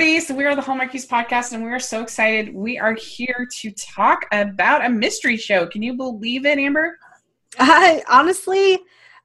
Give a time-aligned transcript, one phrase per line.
[0.00, 0.20] everybody.
[0.20, 2.54] So, we are the Hallmarkies podcast, and we are so excited.
[2.54, 5.66] We are here to talk about a mystery show.
[5.66, 6.96] Can you believe it, Amber?
[7.58, 8.78] I honestly,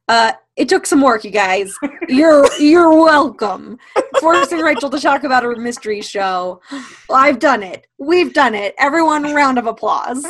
[0.07, 1.75] uh, it took some work, you guys.
[2.07, 3.77] You're you're welcome.
[4.19, 6.59] Forcing Rachel to talk about a mystery show.
[7.07, 7.85] Well, I've done it.
[7.99, 8.73] We've done it.
[8.79, 10.25] Everyone, round of applause.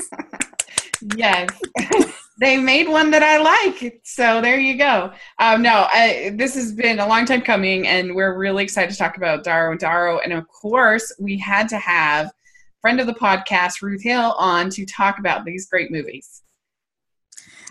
[1.15, 1.47] yes.
[2.39, 4.01] they made one that I like.
[4.03, 5.11] So there you go.
[5.39, 8.97] Um, no, I, this has been a long time coming, and we're really excited to
[8.97, 10.19] talk about Darrow and Darrow.
[10.19, 12.31] And of course, we had to have
[12.81, 16.41] friend of the podcast, Ruth Hill, on to talk about these great movies.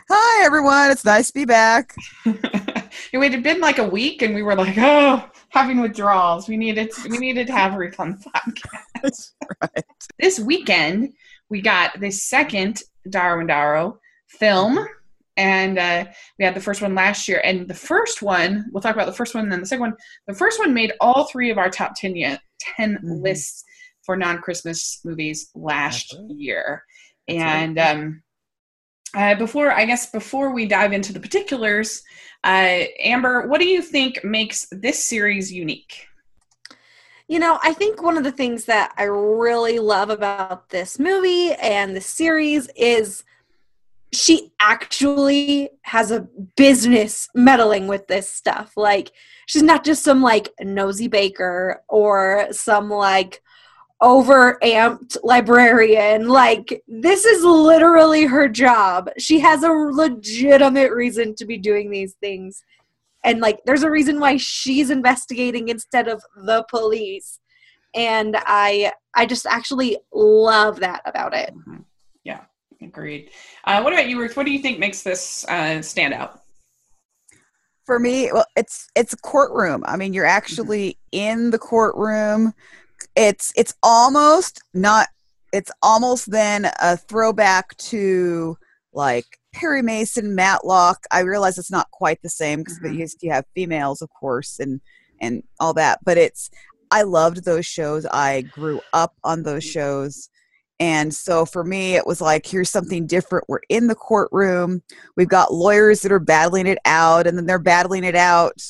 [0.09, 0.91] Hi, everyone.
[0.91, 1.95] It's nice to be back.
[2.25, 6.49] it had been like a week, and we were like, oh, having withdrawals.
[6.49, 9.33] We needed we needed to have Ruth on the podcast.
[9.63, 9.85] right.
[10.19, 11.15] This weekend,
[11.49, 13.99] we got the second Darrow and Darrow
[14.39, 14.87] film
[15.37, 16.05] and uh,
[16.39, 19.13] we had the first one last year and the first one we'll talk about the
[19.13, 19.95] first one and then the second one
[20.27, 22.39] the first one made all three of our top 10, 10
[22.79, 23.23] mm-hmm.
[23.23, 23.65] lists
[24.05, 26.37] for non-christmas movies last right.
[26.37, 26.85] year
[27.29, 27.91] That's and right.
[27.91, 28.23] um,
[29.15, 32.03] uh, before i guess before we dive into the particulars
[32.45, 36.07] uh, amber what do you think makes this series unique
[37.29, 41.55] you know, I think one of the things that I really love about this movie
[41.55, 43.25] and the series is
[44.15, 48.73] she actually has a business meddling with this stuff.
[48.77, 49.11] Like,
[49.47, 53.43] she's not just some like nosy baker or some like
[54.03, 56.29] over amped librarian.
[56.29, 59.09] Like, this is literally her job.
[59.19, 62.63] She has a legitimate reason to be doing these things.
[63.25, 67.39] And like, there's a reason why she's investigating instead of the police.
[67.95, 71.55] And I, I just actually love that about it.
[71.55, 71.83] Mm-hmm.
[72.85, 73.31] Agreed.
[73.65, 74.37] Uh, what about you, Ruth?
[74.37, 76.41] What do you think makes this uh, stand out?
[77.85, 79.83] For me, well, it's it's a courtroom.
[79.87, 82.55] I mean, you're actually in the courtroom.
[83.17, 85.09] It's it's almost not.
[85.53, 88.57] It's almost then a throwback to
[88.93, 91.05] like Perry Mason, Matlock.
[91.11, 93.01] I realize it's not quite the same because mm-hmm.
[93.01, 94.81] you, you have females, of course, and
[95.21, 96.01] and all that.
[96.05, 96.51] But it's
[96.91, 98.07] I loved those shows.
[98.07, 100.29] I grew up on those shows.
[100.83, 103.45] And so for me, it was like, here's something different.
[103.47, 104.83] We're in the courtroom.
[105.17, 108.61] We've got lawyers that are battling it out, and then they're battling it out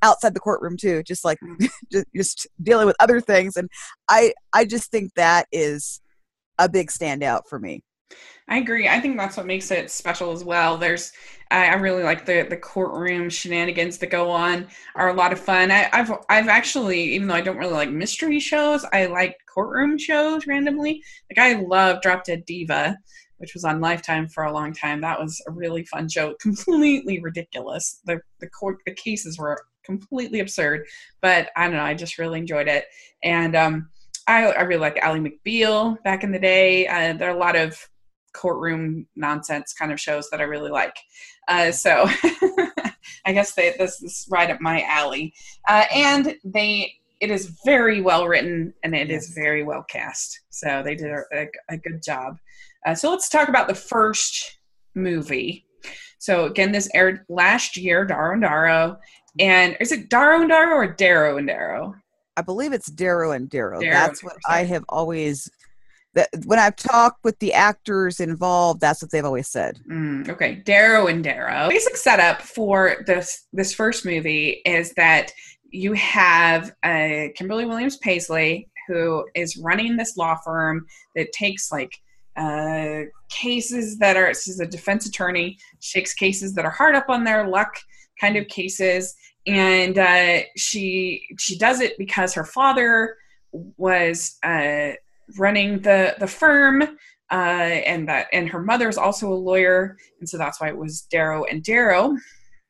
[0.00, 2.04] outside the courtroom too, just like mm.
[2.16, 3.56] just dealing with other things.
[3.56, 3.68] And
[4.08, 6.00] I I just think that is
[6.60, 7.82] a big standout for me.
[8.48, 8.88] I agree.
[8.88, 10.76] I think that's what makes it special as well.
[10.76, 11.12] There's,
[11.50, 14.66] I, I, really like the the courtroom shenanigans that go on
[14.96, 15.70] are a lot of fun.
[15.70, 19.96] I, have I've actually, even though I don't really like mystery shows, I like courtroom
[19.96, 21.02] shows randomly.
[21.30, 22.98] Like I love Drop Dead Diva,
[23.38, 25.00] which was on Lifetime for a long time.
[25.00, 26.34] That was a really fun show.
[26.40, 28.00] Completely ridiculous.
[28.04, 30.86] The the court the cases were completely absurd,
[31.22, 31.82] but I don't know.
[31.82, 32.84] I just really enjoyed it,
[33.22, 33.88] and um,
[34.26, 36.86] I I really like Ally McBeal back in the day.
[36.86, 37.78] Uh, there are a lot of
[38.34, 40.96] courtroom nonsense kind of shows that I really like.
[41.48, 42.06] Uh, so
[43.26, 45.32] I guess they, this is right up my alley.
[45.66, 49.24] Uh, and they it is very well written and it yes.
[49.24, 50.40] is very well cast.
[50.50, 52.36] So they did a, a, a good job.
[52.84, 54.58] Uh, so let's talk about the first
[54.94, 55.64] movie.
[56.18, 58.98] So again, this aired last year, Darrow and Darrow.
[59.38, 61.94] And is it Darrow and Darrow or Darrow and Darrow?
[62.36, 63.80] I believe it's Darrow and Darrow.
[63.80, 65.50] That's what I have always
[66.14, 69.80] that when I've talked with the actors involved, that's what they've always said.
[69.90, 71.68] Mm, okay, Darrow and Darrow.
[71.68, 75.32] Basic setup for this this first movie is that
[75.70, 80.86] you have uh, Kimberly Williams Paisley who is running this law firm
[81.16, 81.92] that takes like
[82.36, 87.24] uh, cases that are she's a defense attorney shakes cases that are hard up on
[87.24, 87.76] their luck
[88.20, 89.14] kind of cases
[89.46, 93.16] and uh, she she does it because her father
[93.76, 94.92] was uh,
[95.38, 96.82] running the the firm
[97.30, 101.02] uh, and that and her mother's also a lawyer and so that's why it was
[101.02, 102.16] darrow and darrow.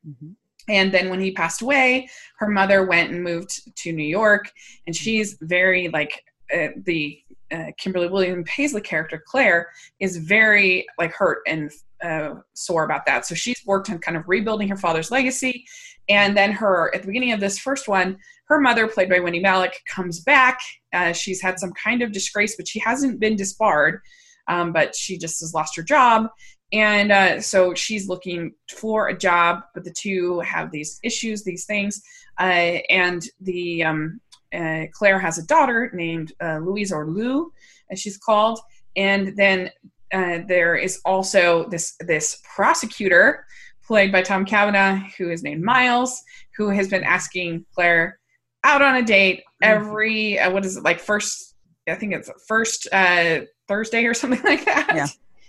[0.07, 0.33] Mm-hmm.
[0.69, 2.09] and then when he passed away
[2.39, 4.53] her mother went and moved to new york
[4.87, 6.23] and she's very like
[6.55, 7.19] uh, the
[7.51, 11.71] uh, kimberly william paisley character claire is very like hurt and
[12.05, 13.25] uh, sore about that.
[13.27, 15.65] So she's worked on kind of rebuilding her father's legacy.
[16.09, 19.43] And then her at the beginning of this first one her mother, played by Wendy
[19.43, 20.59] Malick, comes back.
[20.93, 24.01] Uh, she's had some kind of disgrace, but she hasn't been disbarred,
[24.49, 26.29] um, but she just has lost her job.
[26.73, 31.67] And uh, so she's looking for a job, but the two have these issues, these
[31.67, 32.03] things.
[32.39, 34.21] Uh, and the um,
[34.53, 37.53] uh, Claire has a daughter named uh, Louise or Lou,
[37.91, 38.59] as she's called.
[38.97, 39.71] And then
[40.13, 43.47] uh, there is also this this prosecutor
[43.87, 46.23] played by Tom Cavanagh, who is named Miles,
[46.57, 48.19] who has been asking Claire
[48.65, 51.55] out on a date every uh, what is it like first
[51.89, 55.09] i think it's first uh thursday or something like that.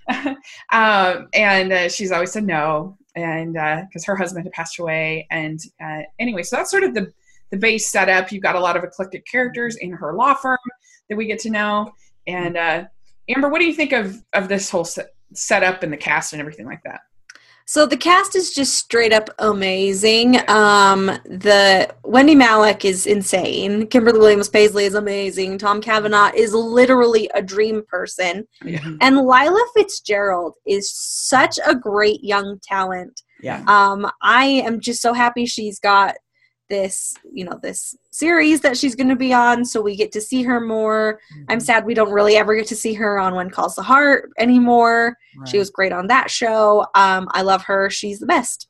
[0.10, 0.36] Yeah.
[0.72, 5.26] um and uh, she's always said no and because uh, her husband had passed away
[5.32, 7.12] and uh, anyway so that's sort of the
[7.52, 8.32] the base setup.
[8.32, 10.58] You've got a lot of eclectic characters in her law firm
[11.10, 11.92] that we get to know.
[12.28, 12.86] And uh
[13.30, 16.40] amber what do you think of of this whole set, setup and the cast and
[16.40, 17.02] everything like that
[17.66, 20.38] so the cast is just straight up amazing.
[20.50, 23.88] Um, the Wendy Malick is insane.
[23.88, 25.58] Kimberly Williams Paisley is amazing.
[25.58, 28.48] Tom Cavanagh is literally a dream person.
[28.64, 28.86] Yeah.
[29.02, 33.22] And Lilah Fitzgerald is such a great young talent.
[33.42, 33.64] Yeah.
[33.68, 36.16] Um, I am just so happy she's got
[36.70, 40.22] this you know this series that she's going to be on so we get to
[40.22, 41.20] see her more.
[41.34, 41.44] Mm-hmm.
[41.50, 44.32] i'm sad we don't really ever get to see her on when calls the heart
[44.38, 45.18] anymore.
[45.38, 45.48] Right.
[45.48, 46.86] she was great on that show.
[46.96, 47.90] Um, i love her.
[47.90, 48.68] She's the best.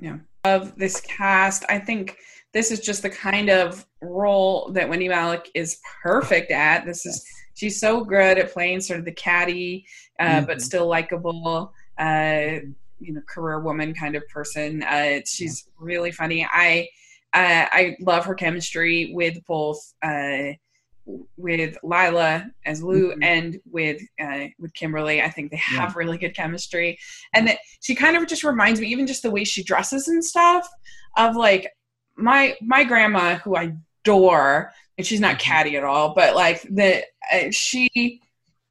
[0.00, 0.18] Yeah.
[0.44, 2.16] Of this cast i think
[2.52, 6.84] this is just the kind of role that wendy malick is perfect at.
[6.84, 7.24] This is
[7.54, 9.86] she's so good at playing sort of the catty
[10.18, 10.46] uh, mm-hmm.
[10.46, 12.58] but still likable uh,
[13.02, 14.82] you know career woman kind of person.
[14.82, 16.46] Uh, she's really funny.
[16.50, 16.88] I
[17.34, 20.52] uh, I love her chemistry with both uh,
[21.36, 23.22] with Lilah as Lou mm-hmm.
[23.22, 25.22] and with uh, with Kimberly.
[25.22, 25.98] I think they have yeah.
[25.98, 26.98] really good chemistry,
[27.34, 30.24] and that she kind of just reminds me, even just the way she dresses and
[30.24, 30.68] stuff,
[31.16, 31.72] of like
[32.16, 33.72] my my grandma who I
[34.04, 35.50] adore, and she's not mm-hmm.
[35.50, 37.02] catty at all, but like the
[37.32, 38.20] uh, she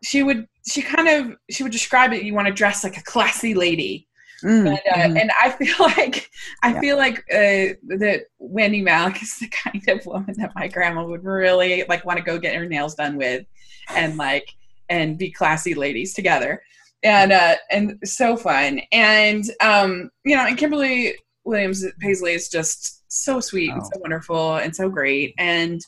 [0.04, 2.24] she would she kind of she would describe it.
[2.24, 4.08] You want to dress like a classy lady
[4.44, 5.18] Mm, and, uh, mm-hmm.
[5.18, 6.30] and I feel like
[6.64, 6.80] I yeah.
[6.80, 11.24] feel like uh, that Wendy Malick is the kind of woman that my grandma would
[11.24, 13.46] really like want to go get her nails done with,
[13.90, 14.48] and like
[14.90, 16.62] and be classy ladies together,
[17.04, 18.82] and uh, and so fun.
[18.92, 23.76] And um, you know, and Kimberly Williams Paisley is just so sweet oh.
[23.76, 25.34] and so wonderful and so great.
[25.38, 25.82] And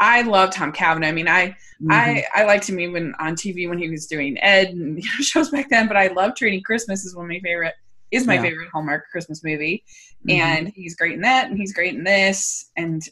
[0.00, 1.08] I love Tom Cavanagh.
[1.08, 1.90] I mean, I mm-hmm.
[1.90, 5.22] I I liked him even on TV when he was doing Ed and you know,
[5.22, 5.88] shows back then.
[5.88, 7.74] But I love Trading Christmas is one of my favorite
[8.10, 8.42] is my yeah.
[8.42, 9.84] favorite Hallmark Christmas movie,
[10.26, 10.40] mm-hmm.
[10.40, 13.02] and he's great in that, and he's great in this, and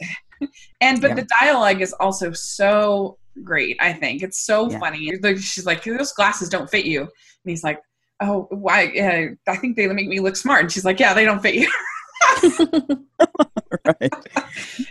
[0.81, 1.15] and but yeah.
[1.15, 3.77] the dialogue is also so great.
[3.81, 4.79] I think it's so yeah.
[4.79, 5.11] funny.
[5.39, 7.11] She's like, "Those glasses don't fit you," and
[7.45, 7.81] he's like,
[8.21, 8.87] "Oh, why?
[8.87, 11.55] Uh, I think they make me look smart." And she's like, "Yeah, they don't fit
[11.55, 11.71] you."
[13.85, 14.13] right.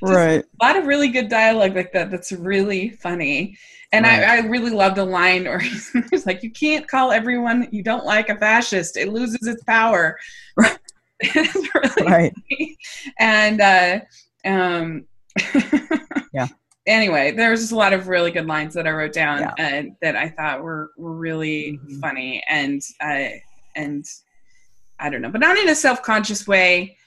[0.01, 0.43] right.
[0.61, 2.11] A lot of really good dialogue like that.
[2.11, 3.57] That's really funny.
[3.91, 4.23] And right.
[4.23, 5.59] I, I, really love the line where
[6.11, 10.17] he's like, "You can't call everyone you don't like a fascist; it loses its power."
[10.57, 10.77] Right.
[11.35, 12.33] really right.
[12.49, 12.77] Funny.
[13.19, 13.99] And uh,
[14.45, 15.05] um,
[16.33, 16.47] yeah.
[16.87, 19.53] Anyway, there's just a lot of really good lines that I wrote down yeah.
[19.57, 21.99] and that I thought were were really mm-hmm.
[21.99, 23.29] funny and uh,
[23.75, 24.05] and
[24.99, 26.97] I don't know, but not in a self conscious way.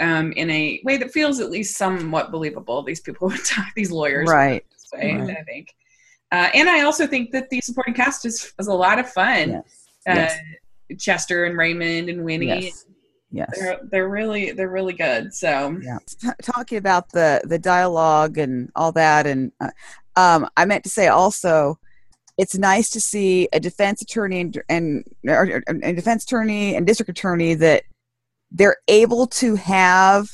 [0.00, 2.82] Um, in a way that feels at least somewhat believable.
[2.82, 4.64] These people would talk, these lawyers, right?
[4.94, 5.36] Way, right.
[5.36, 5.74] I think.
[6.30, 9.50] Uh, and I also think that the supporting cast is, is a lot of fun.
[9.50, 9.86] Yes.
[10.06, 10.38] Uh, yes.
[10.98, 12.46] Chester and Raymond and Winnie.
[12.46, 12.84] Yes.
[13.30, 13.58] Yes.
[13.58, 15.34] They're, they're really they're really good.
[15.34, 19.70] So yeah, T- talking about the the dialogue and all that, and uh,
[20.16, 21.78] um, I meant to say also,
[22.38, 27.10] it's nice to see a defense attorney and and or, a defense attorney and district
[27.10, 27.82] attorney that
[28.50, 30.28] they're able to have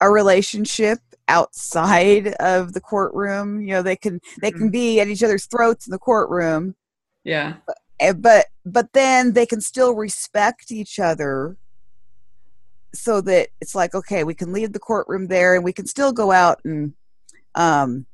[0.00, 3.60] a relationship outside of the courtroom.
[3.60, 4.70] You know they can they can mm-hmm.
[4.70, 6.74] be at each other's throats in the courtroom.
[7.24, 7.54] Yeah.
[7.66, 11.56] But eh, but, but then they can still respect each other
[12.94, 16.10] so that it's like okay we can leave the courtroom there and we can still
[16.10, 16.94] go out and
[17.54, 18.06] um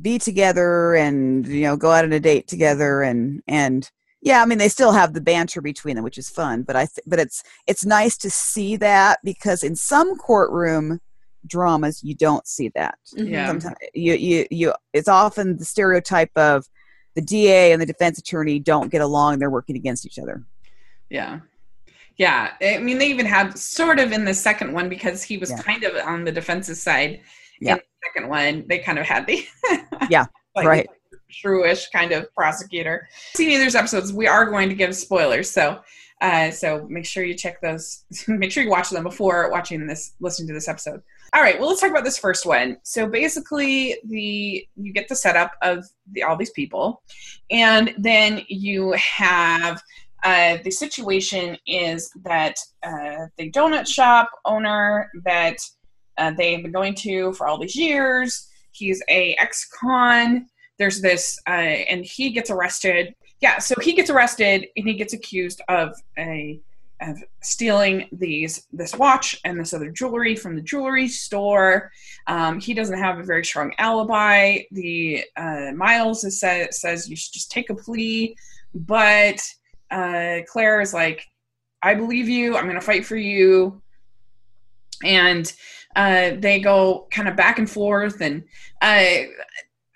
[0.00, 3.90] be together and you know go out on a date together and and
[4.22, 6.86] yeah i mean they still have the banter between them which is fun but i
[6.86, 10.98] th- but it's it's nice to see that because in some courtroom
[11.46, 12.98] dramas you don't see that.
[13.16, 13.32] Mm-hmm.
[13.32, 13.46] yeah.
[13.46, 16.66] Sometimes you you you it's often the stereotype of
[17.14, 20.44] the da and the defense attorney don't get along they're working against each other.
[21.10, 21.40] Yeah.
[22.16, 25.50] Yeah i mean they even had sort of in the second one because he was
[25.50, 25.62] yeah.
[25.62, 27.20] kind of on the defensive side.
[27.60, 27.74] Yeah.
[27.74, 29.46] in the second one they kind of had the
[30.10, 30.88] yeah like right
[31.32, 35.80] truish kind of prosecutor see there's episodes we are going to give spoilers so
[36.20, 40.12] uh, so make sure you check those make sure you watch them before watching this
[40.20, 41.02] listening to this episode
[41.34, 42.76] all right, well, let's talk about this first one.
[42.82, 47.02] So basically, the you get the setup of the, all these people,
[47.50, 49.82] and then you have
[50.24, 55.56] uh, the situation is that uh, the donut shop owner that
[56.18, 58.48] uh, they've been going to for all these years.
[58.72, 60.46] He's a ex-con.
[60.82, 61.52] There's this, uh,
[61.92, 63.14] and he gets arrested.
[63.40, 66.60] Yeah, so he gets arrested and he gets accused of a
[67.00, 71.92] of stealing these this watch and this other jewelry from the jewelry store.
[72.26, 74.62] Um, he doesn't have a very strong alibi.
[74.72, 78.34] The uh, Miles is say, says you should just take a plea,
[78.74, 79.40] but
[79.92, 81.24] uh, Claire is like,
[81.80, 82.56] I believe you.
[82.56, 83.80] I'm going to fight for you.
[85.04, 85.52] And
[85.94, 88.20] uh, they go kind of back and forth.
[88.20, 88.42] And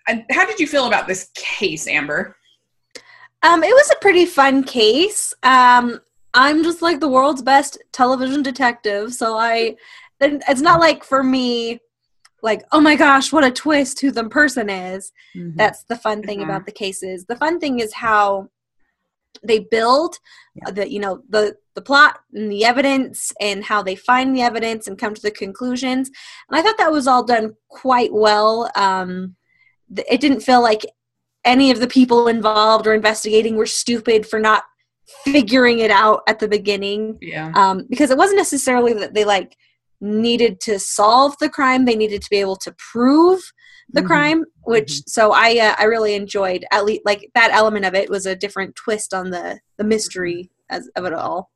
[0.09, 2.37] uh, how did you feel about this case, Amber?
[3.43, 5.33] Um, it was a pretty fun case.
[5.43, 6.01] Um,
[6.35, 9.77] I'm just like the world's best television detective, so I.
[10.19, 11.79] It's not like for me,
[12.43, 15.13] like oh my gosh, what a twist who the person is.
[15.37, 15.57] Mm-hmm.
[15.57, 16.49] That's the fun thing mm-hmm.
[16.49, 17.27] about the cases.
[17.27, 18.49] The fun thing is how
[19.43, 20.19] they build
[20.55, 20.71] yeah.
[20.71, 24.87] the you know the the plot and the evidence and how they find the evidence
[24.87, 26.11] and come to the conclusions
[26.49, 29.37] and i thought that was all done quite well um,
[30.09, 30.83] it didn't feel like
[31.45, 34.65] any of the people involved or investigating were stupid for not
[35.25, 39.57] figuring it out at the beginning yeah um, because it wasn't necessarily that they like
[40.01, 43.41] needed to solve the crime they needed to be able to prove
[43.91, 44.09] the mm-hmm.
[44.09, 45.09] crime which mm-hmm.
[45.09, 48.35] so i uh, i really enjoyed at least like that element of it was a
[48.37, 51.51] different twist on the the mystery as of it all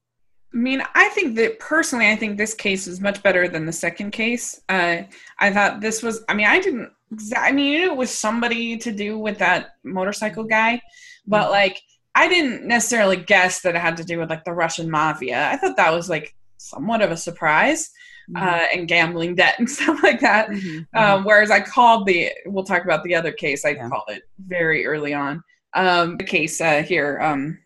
[0.53, 3.73] I mean, I think that personally, I think this case is much better than the
[3.73, 4.61] second case.
[4.69, 5.03] Uh,
[5.39, 6.25] I thought this was.
[6.29, 6.91] I mean, I didn't.
[7.37, 10.81] I mean, it was somebody to do with that motorcycle guy,
[11.27, 11.53] but mm-hmm.
[11.53, 11.81] like,
[12.15, 15.49] I didn't necessarily guess that it had to do with like the Russian mafia.
[15.49, 17.91] I thought that was like somewhat of a surprise
[18.31, 18.43] mm-hmm.
[18.43, 20.49] uh, and gambling debt and stuff like that.
[20.49, 20.99] Mm-hmm.
[20.99, 23.65] Um, whereas I called the, we'll talk about the other case.
[23.65, 23.89] I yeah.
[23.89, 25.43] called it very early on.
[25.75, 27.21] Um, the case uh, here.
[27.21, 27.59] Um,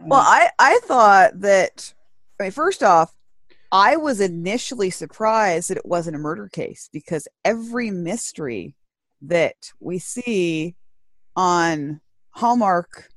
[0.00, 1.92] well, I I thought that.
[2.38, 3.13] I mean, first off,
[3.74, 8.76] I was initially surprised that it wasn't a murder case because every mystery
[9.22, 10.76] that we see
[11.34, 12.00] on
[12.30, 13.08] Hallmark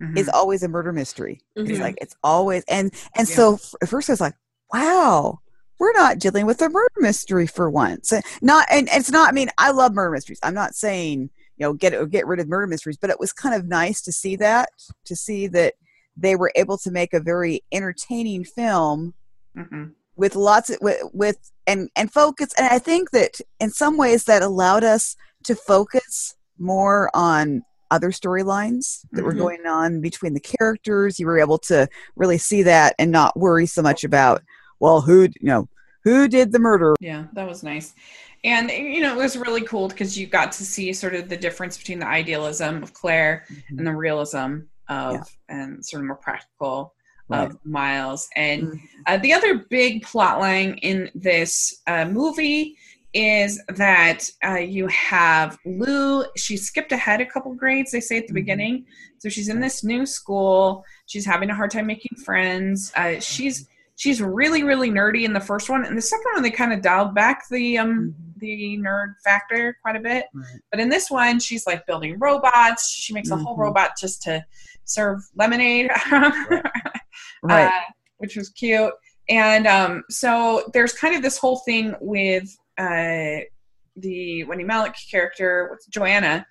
[0.00, 0.16] mm-hmm.
[0.16, 1.40] is always a murder mystery.
[1.58, 1.68] Mm-hmm.
[1.68, 3.34] It's like it's always and and yeah.
[3.34, 4.36] so at first I was like,
[4.72, 5.40] wow,
[5.80, 8.12] we're not dealing with a murder mystery for once.
[8.40, 9.30] Not, and, it's not.
[9.30, 10.38] I mean, I love murder mysteries.
[10.44, 13.52] I'm not saying you know get get rid of murder mysteries, but it was kind
[13.52, 14.68] of nice to see that
[15.06, 15.74] to see that
[16.16, 19.14] they were able to make a very entertaining film
[19.56, 19.86] mm-hmm.
[20.16, 22.52] With lots of with, with and and focus.
[22.58, 28.10] And I think that in some ways that allowed us to focus more on other
[28.10, 29.26] storylines that mm-hmm.
[29.26, 31.20] were going on between the characters.
[31.20, 34.42] You were able to really see that and not worry so much about
[34.80, 35.68] well, who you know
[36.02, 36.94] who did the murder?
[37.00, 37.94] Yeah, that was nice.
[38.42, 41.36] And you know, it was really cool because you got to see sort of the
[41.36, 43.78] difference between the idealism of Claire mm-hmm.
[43.78, 45.22] and the realism of yeah.
[45.48, 46.93] and sort of more practical
[47.28, 47.50] right.
[47.50, 48.28] of Miles.
[48.36, 48.76] And mm-hmm.
[49.06, 52.76] uh, the other big plot line in this uh, movie
[53.12, 56.24] is that uh, you have Lou.
[56.36, 58.34] She skipped ahead a couple grades, they say at the mm-hmm.
[58.34, 58.86] beginning.
[59.18, 60.84] So she's in this new school.
[61.06, 62.92] She's having a hard time making friends.
[62.96, 66.50] Uh, she's she's really really nerdy in the first one and the second one they
[66.50, 68.38] kind of dialed back the um mm-hmm.
[68.38, 70.60] the nerd factor quite a bit right.
[70.70, 73.40] but in this one she's like building robots she makes mm-hmm.
[73.40, 73.62] a whole mm-hmm.
[73.62, 74.44] robot just to
[74.84, 76.62] serve lemonade right.
[77.42, 77.66] right.
[77.66, 78.92] Uh, which was cute
[79.28, 82.44] and um so there's kind of this whole thing with
[82.78, 83.40] uh
[83.96, 86.44] the Wendy Malick character with Joanna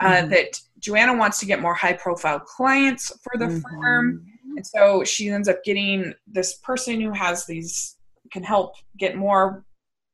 [0.00, 0.28] uh, mm-hmm.
[0.28, 3.80] that Joanna wants to get more high profile clients for the mm-hmm.
[3.80, 7.96] firm and so she ends up getting this person who has these
[8.30, 9.64] can help get more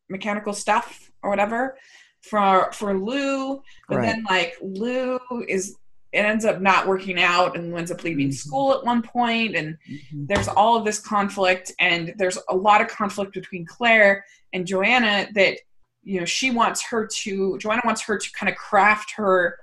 [0.09, 1.76] mechanical stuff or whatever
[2.23, 3.62] for for Lou.
[3.88, 4.02] But right.
[4.02, 5.18] then like Lou
[5.49, 5.76] is
[6.12, 8.32] it ends up not working out and ends up leaving mm-hmm.
[8.32, 10.26] school at one point and mm-hmm.
[10.26, 15.28] there's all of this conflict and there's a lot of conflict between Claire and Joanna
[15.34, 15.58] that
[16.02, 19.58] you know she wants her to Joanna wants her to kind of craft her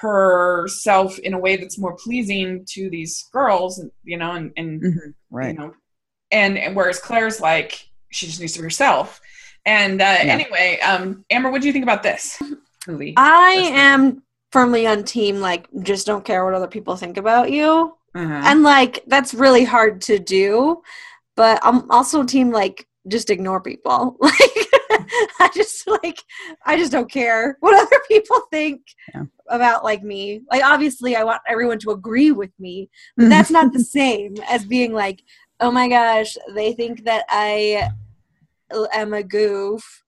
[0.00, 5.10] herself in a way that's more pleasing to these girls, you know, and, and mm-hmm.
[5.30, 5.52] right.
[5.52, 5.74] you know,
[6.30, 9.20] and, and, whereas Claire's like she just needs to be herself.
[9.66, 10.32] And uh, yeah.
[10.32, 12.40] anyway, um, Amber, what do you think about this
[12.88, 13.12] movie?
[13.16, 14.22] I am
[14.52, 18.42] firmly on team like just don't care what other people think about you, uh-huh.
[18.44, 20.82] and like that's really hard to do.
[21.36, 24.16] But I'm also team like just ignore people.
[25.00, 26.18] Like I just like
[26.66, 28.82] I just don't care what other people think
[29.14, 29.24] yeah.
[29.48, 30.42] about like me.
[30.50, 34.64] Like obviously I want everyone to agree with me, but that's not the same as
[34.64, 35.22] being like,
[35.58, 37.90] "Oh my gosh, they think that I
[38.92, 40.04] am a goof."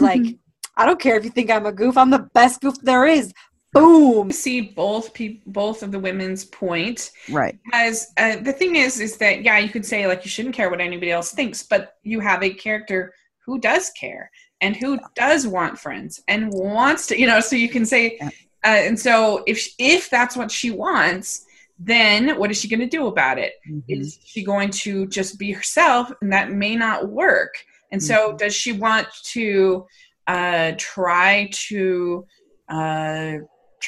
[0.00, 0.22] like,
[0.76, 1.96] I don't care if you think I'm a goof.
[1.96, 3.32] I'm the best goof there is.
[3.80, 4.30] Boom.
[4.30, 7.58] See both people, both of the women's point, right?
[7.72, 10.70] As uh, the thing is, is that yeah, you could say like you shouldn't care
[10.70, 13.12] what anybody else thinks, but you have a character
[13.44, 14.30] who does care
[14.60, 18.28] and who does want friends and wants to you know so you can say uh,
[18.64, 21.44] and so if if that's what she wants
[21.78, 23.52] then what is she going to do about it?
[23.68, 23.82] Mhm.
[23.88, 26.10] Is she going to just be herself?
[26.22, 27.52] And that may not work.
[27.92, 28.38] And so, Mhm.
[28.38, 29.86] does she want to
[30.26, 32.26] uh, try to
[32.68, 33.34] uh,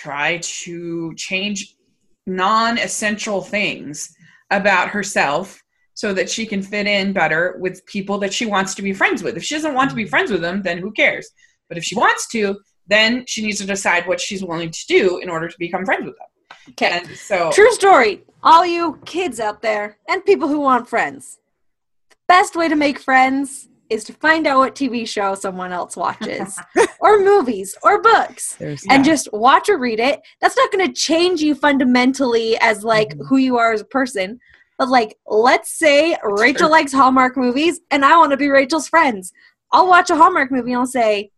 [0.02, 1.74] try to change
[2.26, 4.14] non-essential things
[4.50, 5.62] about herself
[5.94, 9.22] so that she can fit in better with people that she wants to be friends
[9.22, 9.36] with?
[9.36, 10.10] If she doesn't want to be mm-hmm.
[10.10, 11.28] friends with them, then who cares?
[11.68, 15.18] But if she wants to, then she needs to decide what she's willing to do
[15.18, 16.28] in order to become friends with them.
[16.70, 16.90] Okay.
[16.98, 18.24] And so, True story.
[18.42, 21.38] All you kids out there and people who want friends.
[22.10, 25.96] The best way to make friends is to find out what TV show someone else
[25.96, 26.58] watches,
[27.00, 29.12] or movies, or books, There's and Yeah.
[29.12, 30.20] just watch or read it.
[30.40, 33.26] That's not going to change you fundamentally as like Mhm.
[33.28, 34.40] who you are as a person.
[34.78, 36.70] But like, let's say Rachel true.
[36.70, 39.32] likes Hallmark movies, and I want to be Rachel's friends.
[39.72, 41.30] I'll watch a Hallmark movie and I'll say,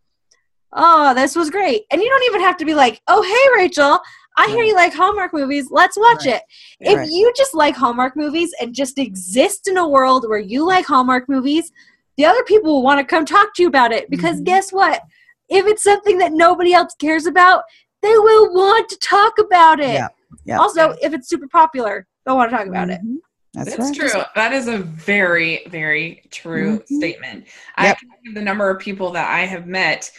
[0.73, 4.01] "Oh, this was great," and you don't even have to be like, "Oh, hey, Rachel."
[4.37, 5.67] I hear you like Hallmark movies.
[5.71, 6.37] Let's watch Right.
[6.37, 6.43] it.
[6.81, 7.09] If Right.
[7.11, 11.29] you just like Hallmark movies and just exist in a world where you like Hallmark
[11.29, 11.73] movies,
[12.21, 14.45] the other people will want to come talk to you about it because Mhm.
[14.45, 15.01] guess what?
[15.49, 17.63] If it's something that nobody else cares about,
[18.03, 19.95] they will want to talk about it.
[19.95, 20.09] Yeah.
[20.45, 20.59] Yeah.
[20.59, 23.01] Also, if it's super popular, they'll want to talk about it.
[23.03, 23.17] Mhm.
[23.55, 24.11] That's, That's right.
[24.11, 24.23] true.
[24.35, 26.87] That is a very, very true Mhm.
[26.99, 27.47] statement.
[27.77, 30.11] I can't think of the number of people that I have met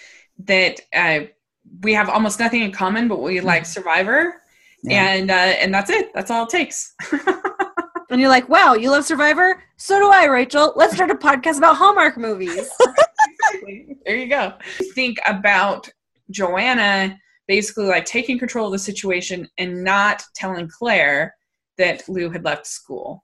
[0.46, 1.20] that uh,
[1.84, 4.42] we have almost nothing in common, but we like Survivor,
[4.84, 4.90] Mm-hmm.
[4.90, 5.08] Yeah.
[5.14, 6.12] and uh, and that's it.
[6.16, 6.96] That's all it takes.
[8.12, 9.64] And you're like, wow, you love Survivor?
[9.78, 10.74] So do I, Rachel.
[10.76, 12.70] Let's start a podcast about Hallmark movies.
[14.06, 14.54] There you go.
[14.96, 15.88] Think about
[16.32, 21.36] Joanna basically like taking control of the situation and not telling Claire
[21.78, 23.24] that Lou had left school.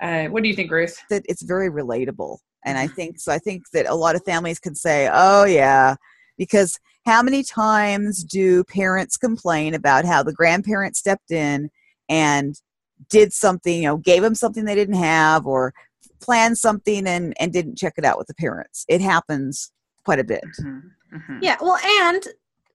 [0.00, 0.98] Uh, what do you think, Ruth?
[1.08, 4.58] that it's very relatable and i think so i think that a lot of families
[4.58, 5.94] can say oh yeah
[6.36, 11.70] because how many times do parents complain about how the grandparents stepped in
[12.08, 12.60] and
[13.08, 15.72] did something you know gave them something they didn't have or
[16.20, 19.72] planned something and and didn't check it out with the parents it happens
[20.04, 20.82] quite a bit Mhm,
[21.14, 21.38] mhm.
[21.42, 22.22] yeah, well, and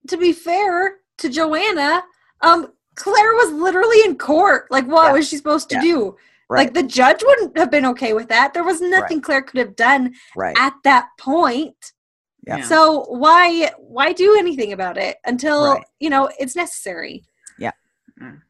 [0.07, 2.03] to be fair to Joanna,
[2.41, 4.67] um, Claire was literally in court.
[4.71, 5.13] Like, what Yeah.
[5.13, 5.81] was she supposed to Yeah.
[5.81, 6.15] do?
[6.49, 8.53] right Like, the judge wouldn't have been okay with that.
[8.53, 11.91] There was nothing Claire could have done right at that point.
[12.45, 12.61] Yeah.
[12.61, 15.83] So why why do anything about it until Right.
[15.99, 17.25] you know it's necessary?
[17.57, 17.71] Yeah.
[18.21, 18.41] Mm.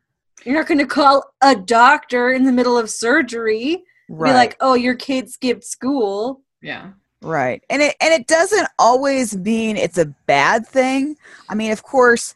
[0.45, 3.83] You're not going to call a doctor in the middle of surgery.
[4.07, 6.41] right Be like, oh, your kid skipped school.
[6.61, 6.91] Yeah.
[7.21, 7.63] Right.
[7.69, 11.17] And it and it doesn't always mean it's a bad thing.
[11.49, 12.35] I mean, of course,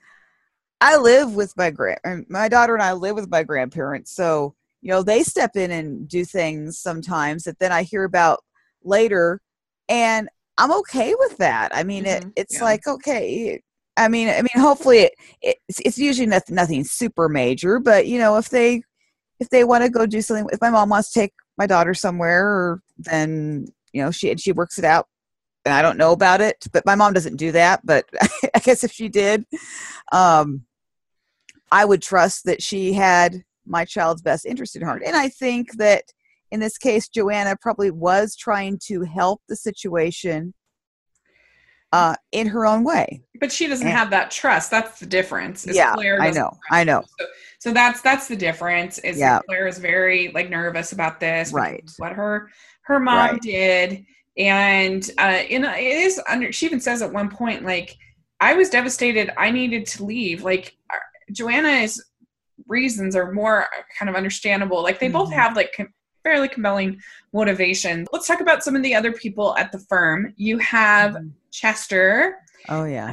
[0.81, 4.89] I live with my grand my daughter and I live with my grandparents, so you
[4.89, 8.43] know, they step in and do things sometimes that then I hear about
[8.83, 9.39] later
[9.89, 11.71] and I'm okay with that.
[11.75, 12.33] I mean, it Mhm.
[12.35, 12.63] it's Yeah.
[12.63, 13.61] like okay,
[13.97, 18.17] I mean, I mean, hopefully it, it's, it's usually nothing, nothing super major, but you
[18.17, 18.83] know, if they
[19.39, 21.93] if they want to go do something, if my mom wants to take my daughter
[21.93, 25.07] somewhere, then you know she she works it out,
[25.65, 27.81] and I don't know about it, but my mom doesn't do that.
[27.85, 28.05] But
[28.55, 29.45] I guess if she did,
[30.11, 30.65] um,
[31.71, 35.77] I would trust that she had my child's best interest in heart, and I think
[35.77, 36.05] that
[36.51, 40.53] in this case, Joanna probably was trying to help the situation
[41.91, 43.21] uh, in her own way.
[43.39, 43.97] But she doesn't Yeah.
[43.97, 44.71] have that trust.
[44.71, 45.65] That's the difference.
[45.65, 47.03] is Yeah, Claire I know, I know.
[47.19, 47.25] So,
[47.59, 48.97] so that's that's the difference.
[48.99, 49.39] Is Yeah.
[49.47, 51.51] Claire is very like nervous about this.
[51.51, 51.83] Right.
[51.97, 52.49] What her
[52.83, 53.41] her mom Right.
[53.41, 54.05] did,
[54.37, 56.51] and uh, you know, it is under.
[56.51, 57.95] She even says at one point, like,
[58.39, 59.31] I was devastated.
[59.37, 60.43] I needed to leave.
[60.43, 60.97] Like, uh,
[61.31, 62.03] Joanna's
[62.67, 64.81] reasons are more kind of understandable.
[64.83, 65.33] Like, they both Mhm.
[65.35, 66.99] have like com- fairly compelling
[67.33, 68.07] motivation.
[68.11, 70.33] Let's talk about some of the other people at the firm.
[70.37, 71.17] You have
[71.51, 72.37] Chester.
[72.69, 73.11] Oh Uh, yeah.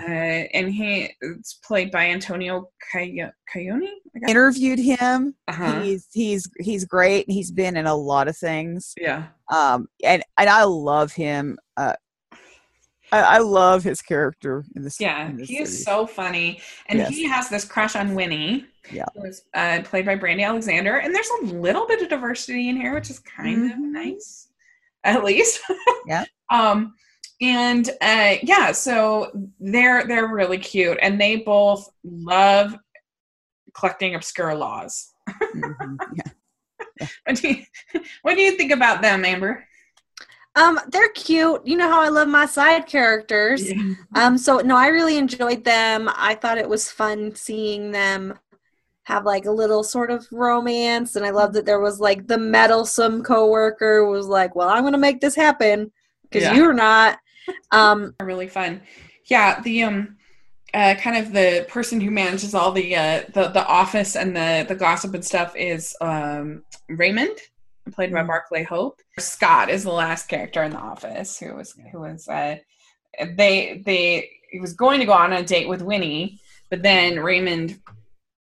[0.52, 3.30] and he it's played by Antonio Cayonne.
[4.26, 5.34] Interviewed him.
[5.46, 5.80] Uh-huh.
[5.82, 7.24] He's he's he's great.
[7.30, 8.94] He's been in a lot of things.
[9.00, 11.58] Yeah, Um, and and I love him.
[11.76, 11.94] Uh,
[13.12, 15.00] I, I love his character in this.
[15.00, 17.08] yeah, in this he is so funny, and Yes.
[17.10, 18.66] he has this crush on Winnie.
[18.90, 19.04] Yeah.
[19.14, 22.76] who is uh, played by Brandy Alexander, and there's a little bit of diversity in
[22.76, 23.90] here, which is kind of Mhm.
[23.92, 24.48] nice,
[25.04, 25.60] at least.
[26.06, 26.24] Yeah.
[26.50, 26.94] Um,
[27.42, 32.76] and uh, yeah, so they're they're really cute, and they both love
[33.74, 35.10] collecting obscure laws.
[35.28, 37.06] Mhm, yeah.
[37.26, 37.62] What do you
[38.22, 39.67] what do you think about them, Amber?
[40.58, 41.66] Um, they're cute.
[41.66, 43.62] You know how I love my side characters.
[44.14, 46.10] Um, so no, I really enjoyed them.
[46.14, 48.38] I thought it was fun seeing them
[49.04, 52.36] have like a little sort of romance, and I love that there was like the
[52.38, 55.92] meddlesome coworker was like, "Well, I'm gonna make this happen
[56.22, 56.54] because Yeah.
[56.54, 57.18] you're not."
[57.70, 58.82] Um, really fun.
[59.26, 60.16] Yeah, the um
[60.74, 64.66] uh, kind of the person who manages all the uh, the the office and the
[64.68, 67.38] the gossip and stuff is um, Raymond,
[67.90, 68.22] played by.
[68.22, 69.00] Barclay Hope.
[69.18, 72.56] Scott is the last character in the office who was who was uh,
[73.36, 77.80] they they he was going to go on a date with Winnie, but then Raymond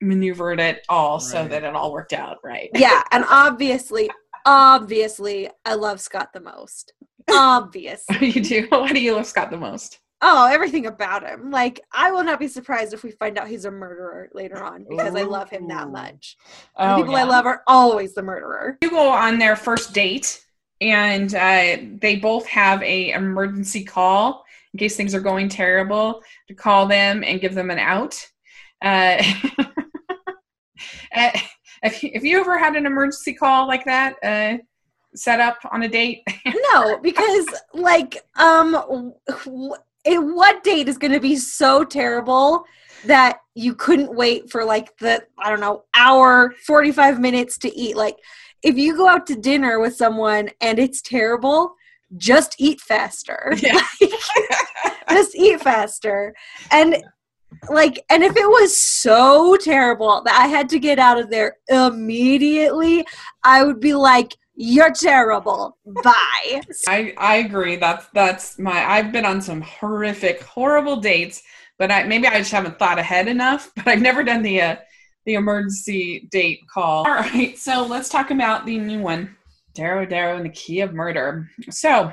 [0.01, 2.69] maneuvered it all so that it all worked out right.
[2.75, 4.09] Yeah, and obviously,
[4.45, 6.93] obviously, I love Scott the most.
[7.31, 8.03] Obvious.
[8.19, 8.67] you do.
[8.69, 9.99] Why do you love Scott the most?
[10.25, 11.51] Oh, everything about him.
[11.51, 14.85] Like, I will not be surprised if we find out he's a murderer later on
[14.89, 16.37] because I love him that much.
[16.77, 18.77] Oh, the people I love are always the murderer.
[18.81, 20.41] You go on their first date,
[20.79, 26.21] and uh, they both have a emergency call in case things are going terrible.
[26.47, 28.15] To call them and give them an out.
[28.81, 29.21] Uh,
[31.15, 31.31] uh,
[31.83, 34.57] if, you- if you ever had an emergency call like that uh,
[35.15, 36.21] set up on a date,
[36.73, 39.13] No, because like, um,
[40.05, 42.65] eh, what date is going to be so terrible
[43.05, 47.75] that you couldn't wait for like the I don't know hour forty five minutes to
[47.77, 47.95] eat?
[47.95, 48.17] Like,
[48.61, 51.75] if you go out to dinner with someone and it's terrible,
[52.17, 53.53] just eat faster.
[53.57, 53.81] Yeah.
[55.09, 56.33] just eat faster
[56.71, 56.97] and
[57.69, 61.57] like and if it was so terrible that i had to get out of there
[61.69, 63.05] immediately
[63.43, 67.75] i would be like you're terrible bye I, I agree.
[67.75, 68.83] That's that's my.
[68.85, 71.41] I've been on some horrific, horrible dates,
[71.77, 73.71] but I maybe I just haven't thought ahead enough.
[73.75, 74.75] But I've never done the uh,
[75.25, 77.07] the emergency date call.
[77.07, 79.35] All right, so let's talk about the new one,
[79.73, 81.49] Darrow Darrow and the Key of Murder.
[81.69, 82.11] So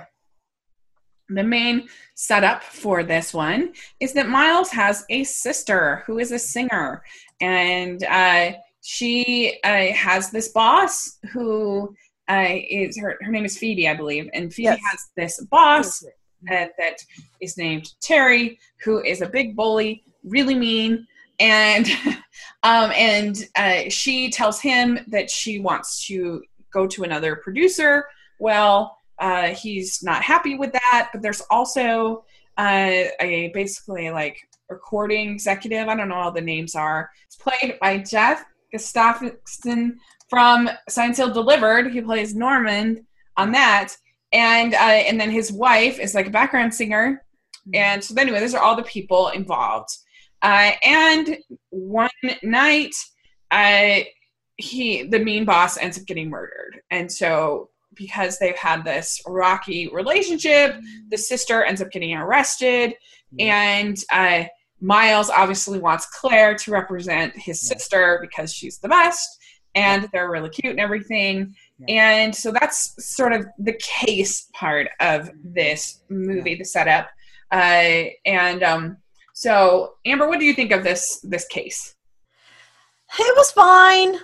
[1.28, 6.38] the main setup for this one is that Miles has a sister who is a
[6.38, 7.02] singer,
[7.40, 11.94] and uh, she uh, has this boss who
[12.30, 13.18] uh, is her.
[13.20, 14.80] Her name is Phoebe, I believe, and Phoebe Yes.
[14.90, 16.98] has this boss uh, that
[17.40, 21.06] is named Terry, who is a big bully, really mean,
[21.40, 21.86] and
[22.62, 28.06] um, and uh, she tells him that she wants to go to another producer.
[28.38, 32.24] Well, uh, he's not happy with that, but there's also
[32.56, 34.38] uh, a basically like
[34.68, 35.88] recording executive.
[35.88, 37.10] I don't know all the names are.
[37.26, 39.98] It's played by Geoff Gustafson
[40.30, 41.92] from Signed, Sealed, Delivered.
[41.92, 43.94] He plays Norman on that.
[44.32, 47.24] And uh, and then his wife is like a background singer.
[47.74, 49.90] And so anyway those are all the people involved.
[50.40, 51.36] Uh, and
[51.70, 52.10] one
[52.42, 52.94] night
[53.50, 54.00] uh,
[54.56, 56.80] he the mean boss ends up getting murdered.
[56.92, 60.76] And so because they've had this rocky relationship
[61.08, 62.94] the sister ends up getting arrested.
[63.40, 64.44] And uh,
[64.80, 69.39] miles obviously wants claire to represent his sister because she's the best
[69.74, 71.54] and they're really cute and everything.
[71.88, 77.10] And so that's sort of the case part of this movie, the setup.
[77.50, 78.96] Uh, and um,
[79.32, 81.94] so, Amber, what do you think of this this case?
[83.18, 84.16] it was fine.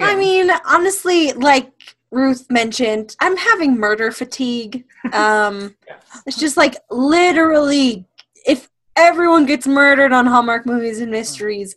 [0.00, 1.70] I mean honestly like
[2.10, 4.84] ruth mentioned i'm having murder fatigue.
[5.12, 5.76] Um
[6.26, 8.06] it's just like literally
[8.46, 11.76] if everyone gets murdered on hallmark movies and mysteries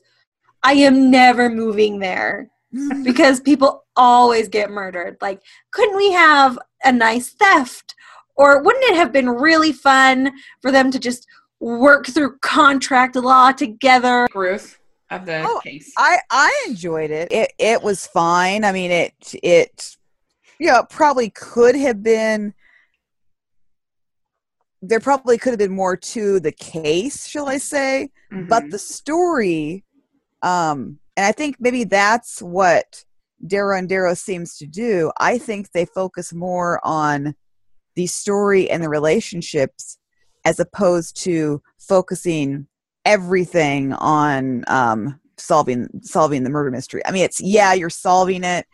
[0.64, 2.50] i am never moving there
[3.04, 5.18] because people always get murdered.
[5.22, 7.96] Like, couldn't we have a nice theft?
[8.36, 11.26] Or wouldn't it have been really fun for them to just
[11.60, 14.28] work through contract law together?
[14.34, 14.78] Ruth
[15.10, 15.92] of the Oh, case.
[15.98, 17.32] I I enjoyed it.
[17.32, 18.64] It it was fine.
[18.64, 19.98] I mean, it it
[20.60, 22.54] yeah, it probably could have been.
[24.84, 28.12] There probably could have been more to the case, shall I say?
[28.32, 28.72] But Mhm.
[28.72, 29.84] the story,
[30.44, 33.04] um, and I think maybe that's what
[33.46, 35.12] Darrow and Darrow seems to do.
[35.20, 37.36] I think they focus more on
[37.96, 39.98] the story and the relationships
[40.46, 42.68] as opposed to focusing
[43.04, 47.02] everything on um, solving solving the murder mystery.
[47.06, 48.68] I mean, it's yeah, you're solving it,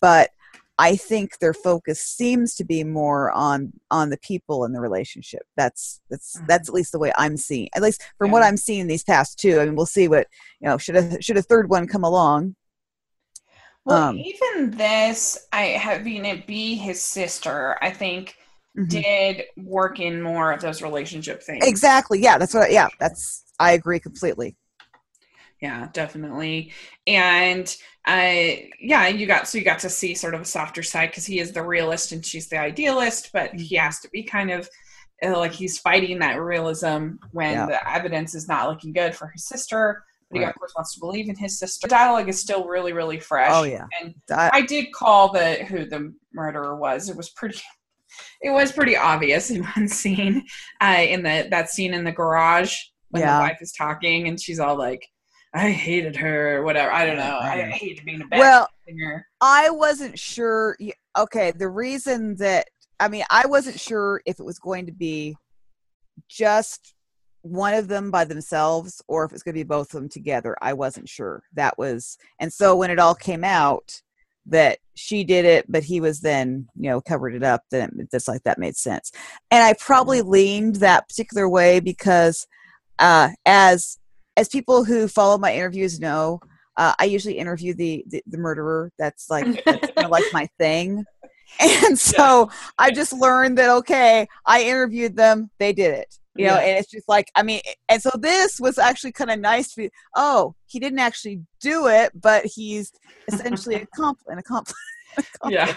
[0.00, 0.30] but
[0.78, 5.42] I think their focus seems to be more on on the people and the relationship.
[5.56, 7.68] That's that's that's at least the way I'm seeing.
[7.74, 9.58] At least from what I'm seeing these past two.
[9.60, 10.28] I mean, we'll see what
[10.60, 10.78] you know.
[10.78, 12.54] Should a should a third one come along?
[13.84, 18.36] well, um, even this, I having it be his sister, I think
[18.76, 18.88] Mhm.
[18.90, 21.66] did work in more of those relationship things.
[21.66, 22.20] Exactly.
[22.20, 22.64] Yeah, that's what.
[22.64, 23.44] I, Yeah, that's.
[23.58, 24.54] I agree completely.
[25.60, 26.72] Yeah, definitely.
[27.06, 27.74] And
[28.06, 31.26] uh yeah, you got so you got to see sort of a softer side because
[31.26, 34.68] he is the realist and she's the idealist, but he has to be kind of
[35.24, 37.66] uh, like he's fighting that realism when Yeah.
[37.66, 40.04] the evidence is not looking good for his sister.
[40.30, 40.50] But he Right.
[40.50, 41.88] of course wants to believe in his sister.
[41.88, 43.50] The dialogue is still really, really fresh.
[43.52, 43.86] Oh yeah.
[44.00, 47.08] And I, I did call the who the murderer was.
[47.08, 47.58] It was pretty
[48.42, 50.44] it was pretty obvious in one scene,
[50.80, 52.76] uh, in the that scene in the garage
[53.10, 53.38] when Yeah.
[53.38, 55.04] the wife is talking and she's all like,
[55.54, 56.92] "I hated her," whatever.
[56.92, 57.38] I don't know.
[57.40, 57.70] I Yeah.
[57.70, 59.26] hate being a bad Well, singer.
[59.40, 60.76] I wasn't sure.
[61.16, 62.68] Okay, the reason that
[63.00, 65.36] I mean, I wasn't sure if it was going to be
[66.28, 66.94] just
[67.42, 70.56] one of them by themselves or if it's going to be both of them together.
[70.60, 71.42] I wasn't sure.
[71.54, 74.02] That was, and so when it all came out
[74.46, 78.10] that she did it, but he was then, you know, covered it up, then it
[78.10, 79.12] just like that made sense.
[79.50, 82.46] And I probably leaned that particular way because,
[82.98, 83.98] uh, as
[84.38, 86.40] as people who follow my interviews know,
[86.76, 88.90] uh, I usually interview the, the the murderer.
[88.98, 91.04] That's like that's kind of like my thing.
[91.60, 96.14] And so I just learned that okay, I interviewed them, they did it.
[96.36, 96.66] You know, Yeah.
[96.66, 99.76] and it's just like I mean, and so this was actually kind of nice to
[99.82, 99.90] be.
[100.14, 102.92] Oh, he didn't actually do it, but he's
[103.32, 104.76] essentially a compl- an accomplice.
[105.48, 105.74] Yeah.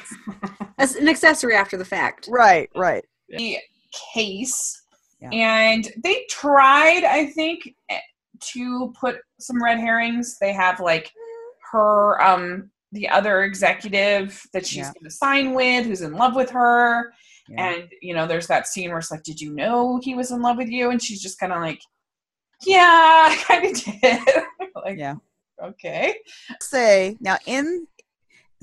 [0.78, 2.28] As an accessory after the fact.
[2.30, 3.04] Right, right.
[3.30, 3.58] the
[4.14, 4.84] case
[5.20, 5.30] Yeah.
[5.32, 7.60] and they tried i think
[8.42, 11.12] to put some red herrings they have like
[11.72, 14.94] her um the other executive that she's Yeah.
[14.94, 17.14] going to sign with who's in love with her
[17.48, 17.74] Yeah.
[17.74, 20.42] and you know there's that scene where it's like did you know he was in
[20.42, 21.80] love with you and she's just kind of like
[22.66, 22.78] yeah
[23.30, 24.44] i kind of did
[24.86, 25.16] like Yeah.
[25.64, 26.16] okay
[26.62, 27.88] say now in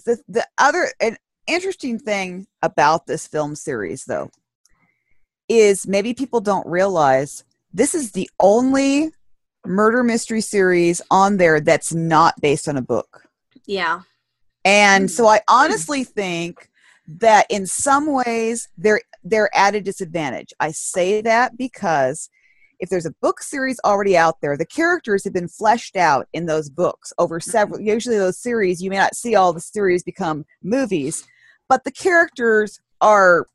[0.04, 4.30] the the other an interesting thing about this film series though
[5.48, 9.10] is maybe people don't realize this is the only
[9.68, 13.28] murder mystery series on there that's not based on a book
[13.66, 14.00] Yeah.
[14.64, 15.54] and so I hmm.
[15.54, 16.68] honestly think
[17.08, 20.52] that in some ways they're they're at a disadvantage.
[20.60, 22.30] I say that because
[22.78, 26.46] if there's a book series already out there, the characters have been fleshed out in
[26.46, 27.50] those books over hmm.
[27.50, 31.26] several usually those series you may not see all the series become movies,
[31.68, 33.46] but the characters are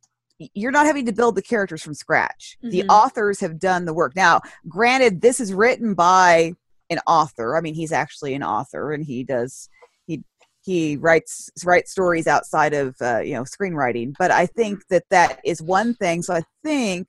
[0.54, 2.58] you're not having to build the characters from scratch.
[2.62, 2.90] The Mhm.
[2.90, 4.16] authors have done the work.
[4.16, 6.54] Now, granted this is written by
[6.90, 7.56] an author.
[7.58, 9.70] I mean, he's actually an author and he does
[10.06, 10.24] he
[10.62, 15.40] he writes writes stories outside of uh, you know screenwriting but i think that that
[15.44, 17.08] is one thing so i think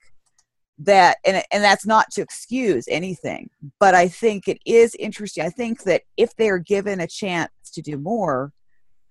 [0.77, 5.49] that and, and that's not to excuse anything but i think it is interesting i
[5.49, 8.51] think that if they're given a chance to do more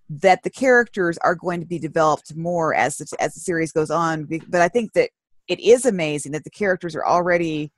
[0.09, 3.91] that the characters are going to be developed more as the, as the series goes
[3.91, 5.11] on but i think that
[5.49, 7.71] it is amazing that the characters are already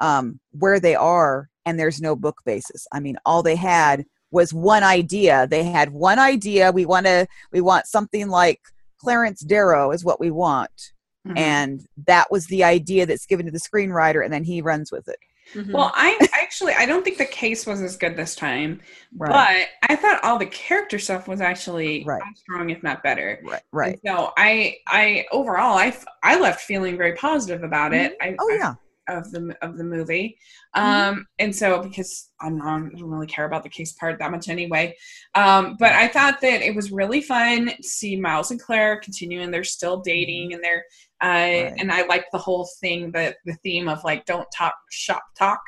[0.00, 4.52] um, where they are and there's no book basis i mean all they had was
[4.52, 5.46] one idea.
[5.46, 6.72] They had one idea.
[6.72, 8.60] We want to we want something like
[8.98, 10.92] Clarence Darrow is what we want.
[11.26, 11.38] Mhm.
[11.38, 15.08] And that was the idea that's given to the screenwriter and then he runs with
[15.08, 15.18] it.
[15.54, 15.72] Mhm.
[15.72, 18.80] well i actually i don't think the case was as good this time
[19.16, 19.66] Right.
[19.80, 22.20] But I thought all the character stuff was actually Right.
[22.36, 23.40] strong, if not better.
[23.42, 23.62] right.
[23.72, 23.92] Right.
[23.92, 28.18] And so I, I overall, I I left feeling very positive about it.
[28.20, 28.74] I, Oh I- yeah.
[29.08, 30.36] Of the of the movie,
[30.76, 30.80] Mhm.
[30.82, 34.30] um, and so because I'm not, I don't really care about the case part that
[34.30, 34.96] much anyway.
[35.34, 39.50] Um, but I thought that it was really fun to see Miles and Claire continuing.
[39.50, 40.84] They're still dating, and they're
[41.20, 41.74] uh, Right.
[41.78, 45.60] and I like the whole thing, the the theme of like don't talk shop talk.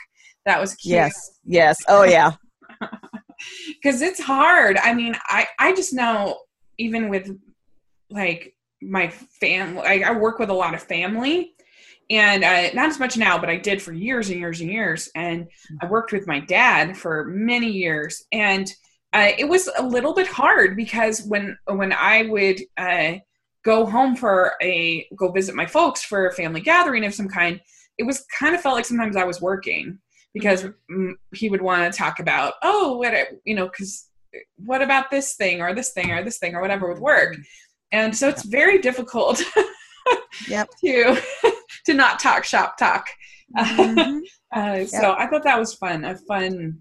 [0.47, 1.39] That was cute Yes.
[1.45, 1.77] Yes.
[1.89, 2.33] Oh yeah.
[3.83, 6.39] because it's hard i mean i i just know
[6.79, 7.31] even with
[8.11, 11.55] like my family I, I work with a lot of family
[12.11, 15.09] and uh, not as much now but i did for years and years and years.
[15.15, 15.49] And
[15.81, 18.25] i worked with my dad for many years.
[18.33, 18.71] And
[19.13, 23.15] uh, it was a little bit hard because when when i would uh,
[23.65, 27.61] go home for a go visit my folks for a family gathering of some kind
[27.99, 29.99] it was kind of felt like sometimes i was working
[30.33, 33.13] because mm, he would want to talk about oh what
[33.45, 34.11] you know because
[34.57, 37.37] what about this thing or this thing or this thing or whatever with work?
[37.93, 39.43] And so it's very difficult
[40.49, 40.69] Yep.
[40.85, 41.23] to
[41.87, 43.07] to not talk shop talk
[43.57, 44.21] Mhm.
[44.55, 46.79] uh, so i thought that was fun a fun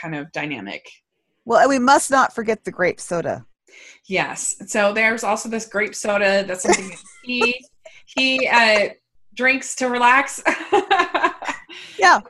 [0.00, 0.88] kind of dynamic
[1.44, 3.44] Well, and we must not forget the grape soda.
[4.08, 7.54] yes so there's also this grape soda that's something that he
[8.06, 8.88] he uh
[9.34, 10.42] drinks to relax
[11.98, 12.20] Yeah.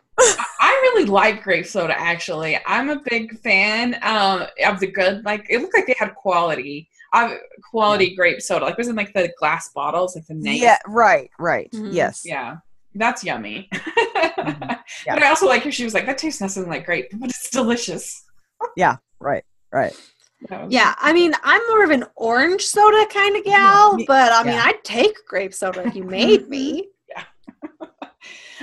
[0.61, 1.99] I really like grape soda.
[1.99, 5.25] Actually, I'm a big fan um, of the good.
[5.25, 7.35] Like it looked like they had quality, uh,
[7.71, 8.65] quality grape soda.
[8.67, 10.61] Like it was in like the glass bottles, like the nice.
[10.61, 10.79] Yeah.
[10.87, 11.31] Right.
[11.39, 11.71] Right.
[11.73, 11.93] Mhm.
[11.93, 12.23] Yes.
[12.25, 12.57] yeah,
[12.95, 13.69] that's yummy.
[14.41, 14.73] Mm-hmm.
[15.07, 15.15] Yeah.
[15.15, 15.73] But I also like her.
[15.73, 18.25] She was like, "That tastes nothing like grape, but it's delicious."
[18.77, 19.45] Yeah, right.
[19.73, 19.93] Right.
[20.69, 24.55] Yeah, I mean, I'm more of an orange soda kind of gal, but I mean,
[24.55, 24.63] yeah.
[24.65, 26.89] I'd take grape soda if you made me.
[27.09, 27.25] Yeah.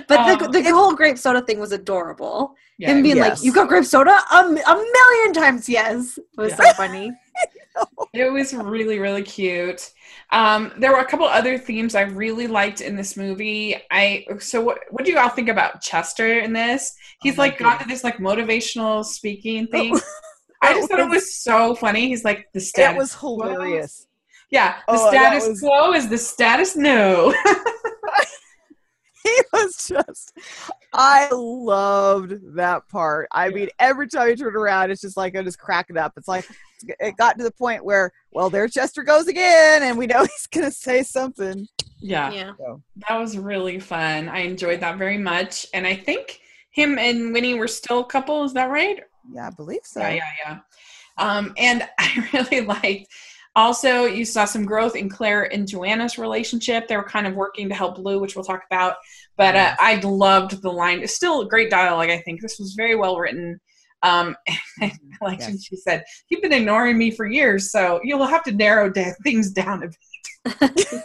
[0.07, 2.55] But the, Um, the whole grape soda thing was adorable.
[2.79, 3.39] yeah, Him being Yes.
[3.39, 6.17] like, "You got grape soda?" Um, a million times yes.
[6.17, 7.11] It was so funny.
[8.13, 9.91] It was really, really cute.
[10.31, 13.75] Um, there were a couple other themes I really liked in this movie.
[13.91, 16.95] I so what what do you all think about Chester in this?
[17.21, 19.93] He's Oh like gone to this like motivational speaking thing.
[20.63, 22.07] I just thought it was so funny.
[22.07, 22.89] He's like the status.
[22.93, 23.37] That was quo.
[23.39, 24.07] hilarious.
[24.49, 27.35] Yeah, the Oh, status was- quo is the status no.
[29.23, 30.31] He was just.
[30.97, 33.27] I loved that part.
[33.31, 36.13] I mean, every time he turned around, it's just like I'm just cracking up.
[36.17, 36.47] It's like
[36.99, 40.47] it got to the point where, well, there Chester goes again, and we know he's
[40.47, 41.67] gonna say something.
[41.99, 42.51] yeah, Yeah.
[42.57, 44.27] So that was really fun.
[44.27, 48.43] I enjoyed that very much, and I think him and Winnie were still a couple.
[48.43, 48.99] Is that right?
[49.33, 49.99] yeah, I believe so.
[49.99, 50.59] Yeah, yeah, yeah.
[51.17, 53.07] Um, and I really liked.
[53.57, 56.87] Also, you saw some growth in Claire and Joanna's relationship.
[56.87, 58.97] They were kind of working to help Lou, which we'll talk about.
[59.35, 61.01] But uh, I loved the line.
[61.01, 62.11] It's still a great dialogue.
[62.11, 63.59] I think this was very well written.
[64.03, 64.35] Um,
[64.81, 64.91] and
[65.21, 65.63] I liked when Yes.
[65.63, 69.49] she said, "You've been ignoring me for years, so you'll have to narrow da- things
[69.51, 69.87] down a
[70.59, 70.85] bit."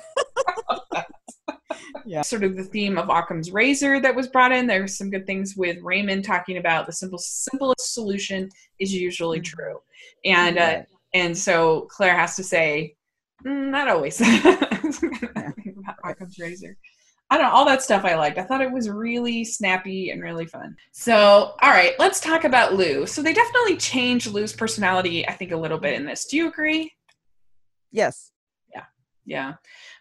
[2.05, 2.23] Yeah.
[2.23, 4.67] Sort of the theme of Occam's razor that was brought in.
[4.67, 9.45] There's some good things with Raymond talking about the simple simplest solution is usually Mhm.
[9.45, 9.79] true,
[10.25, 10.83] and uh.
[11.15, 12.97] And so Claire has to say,
[13.45, 14.21] "Mm, not always.
[15.83, 16.77] about Occam's razor.
[17.31, 18.37] I don't know, all that stuff I liked.
[18.37, 20.77] I thought it was really snappy and really fun.
[20.93, 23.07] So, all right, let's talk about Lou.
[23.07, 26.27] So they definitely changed Lou's personality, I think, a little bit in this.
[26.27, 26.93] Do you agree?
[27.91, 28.33] Yes.
[28.75, 28.85] Yeah.
[29.25, 29.55] Yeah.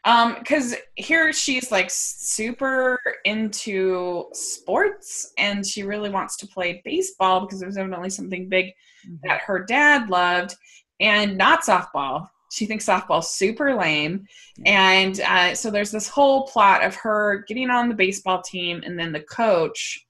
[0.04, 7.42] Um, because here she's like super into sports and she really wants to play baseball
[7.42, 8.74] because there's evidently something big
[9.24, 10.56] that her dad loved
[11.02, 12.30] and not softball.
[12.52, 14.28] She thinks softball's super lame.
[14.66, 19.00] And uh, so there's this whole plot of her getting on the baseball team and
[19.00, 20.06] then the coach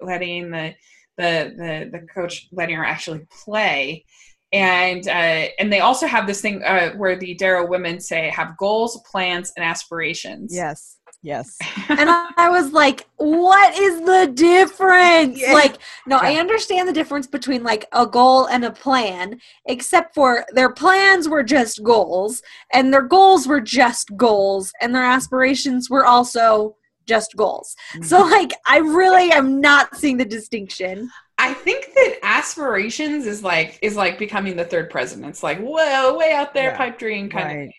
[0.00, 0.74] letting the
[1.18, 4.04] the the, the coach letting her actually play.
[4.52, 8.56] And uh, and they also have this thing uh, where the Darrow women say have
[8.56, 10.54] goals, plans, and aspirations.
[10.54, 10.96] Yes.
[11.22, 11.58] Yes.
[11.88, 15.38] and I, was like, what is the difference?
[15.38, 15.52] Yeah.
[15.52, 20.46] Like, no, I understand the difference between like a goal and a plan, except for
[20.52, 26.06] their plans were just goals, and their goals were just goals, and their aspirations were
[26.06, 27.76] also just goals.
[28.02, 28.30] So, mm-hmm.
[28.30, 31.10] like, I really am not seeing the distinction.
[31.38, 35.28] I think that aspirations is like is like becoming the third president.
[35.30, 36.76] It's like whoa, way out there, Yeah.
[36.76, 37.72] pipe dream kind of thing.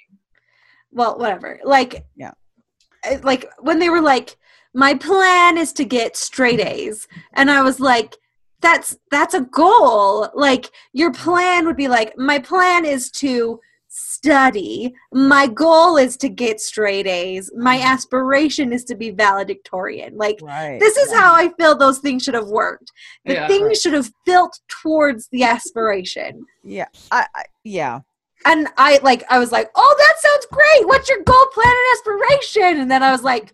[0.92, 1.60] Well, whatever.
[1.64, 2.32] Like, Yeah.
[3.10, 4.38] Uh, Like when they were like,
[4.74, 8.16] my plan is to get straight A's, and I was like,
[8.62, 10.30] that's that's a goal.
[10.34, 13.60] Like your plan would be like, my plan is to
[13.94, 14.94] study.
[15.12, 17.52] My goal is to get straight A's.
[17.58, 20.16] My aspiration is to be valedictorian.
[20.16, 20.80] Like Right.
[20.80, 22.92] this is how I feel those things should have worked.
[23.26, 23.78] The Yeah, things right.
[23.78, 26.46] should have built towards the aspiration.
[26.64, 26.86] Yeah.
[27.12, 28.00] I, I yeah.
[28.46, 30.88] And I like I was like, "Oh, that sounds great.
[30.88, 33.54] What's your goal, plan, and aspiration?" And then I was like,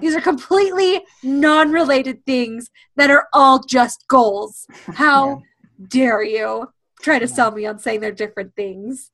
[0.00, 4.66] "These are completely non-related things that are all just goals.
[4.94, 5.42] How
[5.88, 9.10] dare you try to sell me on saying they're different things?"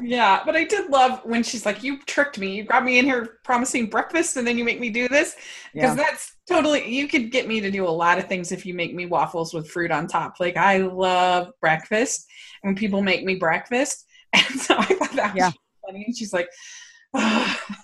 [0.00, 2.54] Yeah, but I did love when she's like, "You tricked me.
[2.54, 5.36] You got me in here promising breakfast, and then you make me do this."
[5.74, 6.04] Because Yeah.
[6.04, 6.88] that's totally.
[6.88, 9.52] You could get me to do a lot of things if you make me waffles
[9.52, 10.38] with fruit on top.
[10.38, 15.36] Like I love breakfast, and when people make me breakfast, and so I thought that
[15.36, 15.46] Yeah.
[15.46, 15.54] was
[15.86, 16.04] funny.
[16.06, 16.48] And she's like,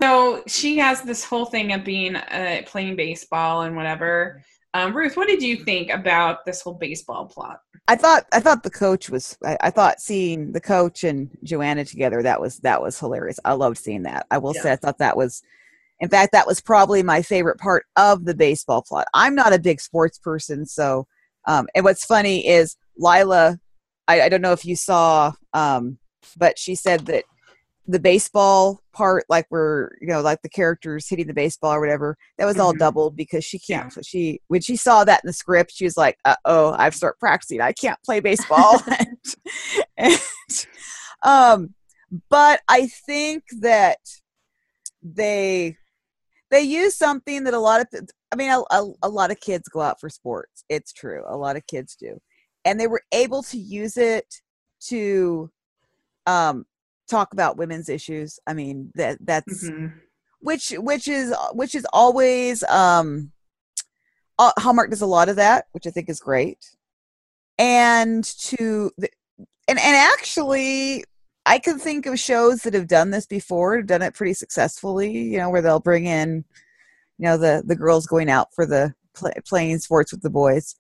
[0.01, 4.43] so she has this whole thing of being uh, playing baseball and whatever.
[4.75, 7.61] Um, Ruth, what did you think about this whole baseball plot?
[7.89, 11.85] I thought I thought the coach was I, I thought seeing the coach and Joanna
[11.85, 13.41] together that was that was hilarious.
[13.45, 14.27] I loved seeing that.
[14.31, 15.43] I will say I thought that was
[16.01, 19.07] in fact that was probably my favorite part of the baseball plot.
[19.15, 21.07] I'm not a big sports person, so
[21.47, 23.59] um and what's funny is Lilah
[24.09, 25.99] I, I don't know if you saw um
[26.37, 27.25] but she said that
[27.89, 32.17] the baseball part like where you know like the characters hitting the baseball or whatever
[32.37, 32.79] that was all Mhm.
[32.79, 36.19] doubled because she can't she when she saw that in the script she was like
[36.25, 37.61] uh-oh i've start practicing.
[37.61, 38.83] I can't play baseball.
[38.89, 39.19] And,
[39.97, 40.21] and,
[41.23, 41.75] um
[42.31, 43.99] but i think that
[45.03, 45.77] they
[46.51, 47.87] they use something that a lot of
[48.33, 50.65] i mean a, a, a lot of kids go out for sports.
[50.69, 51.23] It's true.
[51.29, 52.19] A lot of kids do
[52.67, 54.43] and they were able to use it
[54.89, 55.51] to
[56.27, 56.67] um
[57.09, 58.39] talk about women's issues.
[58.47, 59.93] I mean that that's Mhm.
[60.41, 63.33] which which is which is always um
[64.39, 66.59] hallmark does a lot of that which i think is great.
[67.59, 69.09] And to the,
[69.69, 71.05] and and actually
[71.47, 75.39] i can think of shows that have done this before done it pretty successfully you
[75.39, 76.45] know where they'll bring in
[77.19, 80.75] you know the the girls going out for the play, playing sports with the boys.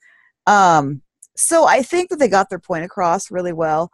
[0.46, 1.00] Um
[1.36, 3.90] so i think that they got their point across really well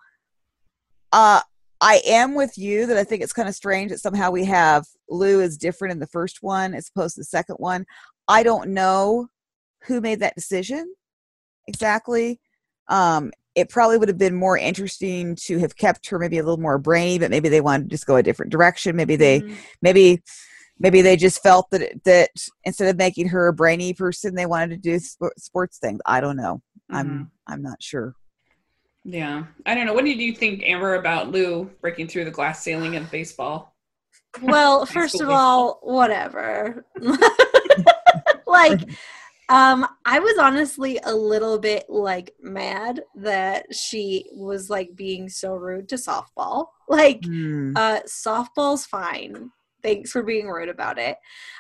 [1.13, 1.41] Uh,
[1.81, 4.87] I am with you that I think it's kind of strange that somehow we have
[5.11, 7.85] Lou is different in the first one as opposed to the second one.
[8.29, 9.27] I don't know
[9.87, 10.95] who made that decision
[11.67, 12.41] exactly.
[12.89, 16.57] Um, it probably would have been more interesting to have kept her maybe a little
[16.61, 18.95] more brainy, but maybe they wanted to just go a different direction.
[18.97, 19.57] Maybe they, Mhm.
[19.83, 20.23] maybe,
[20.79, 22.31] maybe they just felt that that
[22.65, 26.01] instead of making her a brainy person, they wanted to do sp- sports things.
[26.07, 26.63] I don't know.
[26.91, 26.97] Mhm.
[26.99, 28.15] I'm I'm not sure.
[29.05, 29.95] Yeah, I don't know.
[29.95, 33.75] What did you think, Amber, about Lou breaking through the glass ceiling in baseball?
[34.41, 36.87] Well, first of all, whatever.
[38.47, 38.81] like,
[39.49, 45.57] um, I was honestly a little bit like mad that she was like being so
[45.57, 46.67] rude to softball.
[46.89, 47.73] Like, Hmm.
[47.75, 49.51] uh, softball's fine.
[49.83, 51.17] Thanks for being rude about it.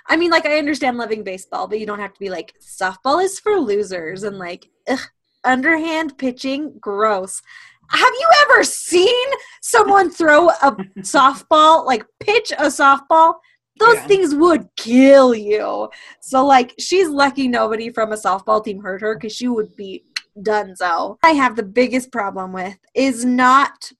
[0.08, 3.22] I mean, like, I understand loving baseball, but you don't have to be like, softball
[3.22, 5.00] is for losers and like, ugh,
[5.44, 7.42] underhand pitching, gross.
[7.90, 9.26] Have you ever seen
[9.60, 13.34] someone throw a softball, like pitch a softball?
[13.78, 14.06] Those Yeah.
[14.06, 15.88] things would kill you.
[16.20, 20.04] So, like, she's lucky nobody from a softball team hurt her because she would be
[20.38, 21.16] donezo.
[21.22, 23.90] I have the biggest problem with is not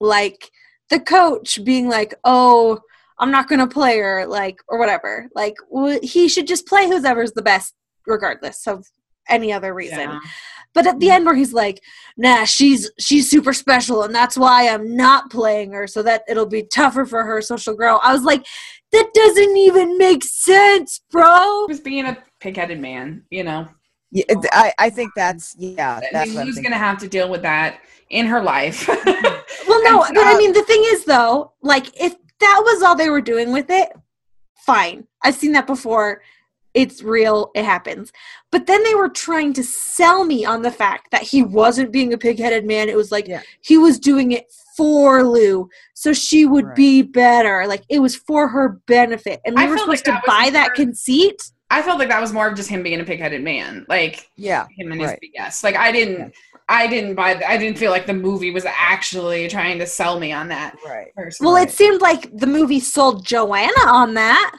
[0.00, 0.50] like
[0.90, 2.78] the coach being like, oh,
[3.18, 5.28] I'm not going to play her, like, or whatever.
[5.34, 7.74] Like, w- he should just play whoever's the best,
[8.06, 8.86] regardless of
[9.28, 10.10] any other reason.
[10.10, 10.20] Yeah.
[10.74, 11.80] But at the end, where he's like,
[12.16, 16.46] "Nah, she's she's super special, and that's why I'm not playing her, so that it'll
[16.46, 18.44] be tougher for her, so she'll grow." I was like,
[18.90, 23.68] "That doesn't even make sense, bro." He was being a pig-headed man, you know.
[24.10, 25.96] Yeah, I, I think that's yeah.
[25.96, 28.42] I That's mean, what I'm Lou's going to have to deal with that in her
[28.42, 28.86] life.
[28.88, 32.14] Well, no, but I mean, the thing is, though, like if
[32.44, 33.90] that was all they were doing with it,
[34.56, 35.06] fine.
[35.22, 36.22] I've seen that before.
[36.74, 37.50] It's real.
[37.54, 38.12] It happens.
[38.50, 42.12] But then they were trying to sell me on the fact that he wasn't being
[42.12, 42.88] a pig-headed man.
[42.88, 43.42] It was like Yeah.
[43.60, 46.74] he was doing it for Lou, so she would Right.
[46.76, 47.66] be better.
[47.68, 50.50] Like it was for her benefit, and we I were felt like supposed to buy
[50.50, 51.42] that more- conceit.
[51.70, 54.66] I felt like that was more of just him being a pig-headed man, like Yeah,
[54.76, 55.20] him and his Right.
[55.38, 55.62] BS.
[55.62, 56.34] Like I didn't,
[56.68, 57.40] I didn't buy.
[57.46, 60.76] I didn't feel like the movie was actually trying to sell me on that.
[60.86, 61.14] right.
[61.14, 61.44] Person.
[61.46, 64.58] Well, it seemed like the movie sold Joanna on that.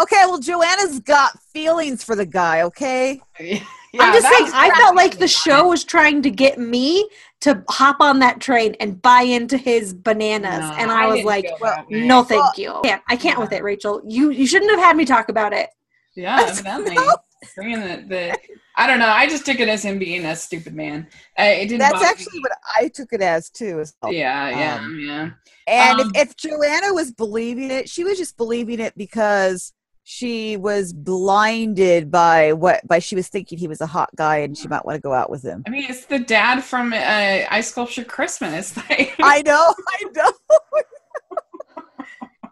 [0.00, 2.62] Okay, well, Joanna's got feelings for the guy.
[2.62, 3.20] Okay,
[3.94, 7.08] Yeah, I'm just that saying, I felt like the show was trying to get me
[7.42, 11.46] to hop on that train and buy into his bananas, No, and I, was like,
[11.60, 12.80] well, "No, thank you.
[12.82, 14.02] Can't, I can't with it, Rachel.
[14.04, 15.70] You you shouldn't have had me talk about it."
[16.16, 16.96] Yeah, evidently.
[17.54, 18.38] Bringing the, the,
[18.76, 19.08] I don't know.
[19.08, 21.06] I just took it as him being a stupid man.
[21.38, 21.80] Uh, it didn't.
[21.80, 22.42] that's actually me.
[22.42, 23.80] what I took it as too.
[23.80, 24.12] As well.
[24.12, 25.30] Yeah, yeah, um, yeah.
[25.66, 29.72] And Um, if, if Joanna was believing it, she was just believing it because
[30.04, 34.56] she was blinded by what by she was thinking he was a hot guy and
[34.56, 35.62] she might want to go out with him.
[35.66, 38.74] I mean, it's the dad from uh, Ice Sculpture Christmas.
[38.88, 40.32] I know, I know.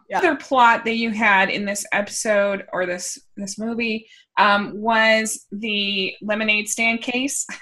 [0.09, 0.19] Yeah.
[0.19, 4.07] other plot that you had in this episode or this this movie
[4.37, 7.45] um, was the lemonade stand case.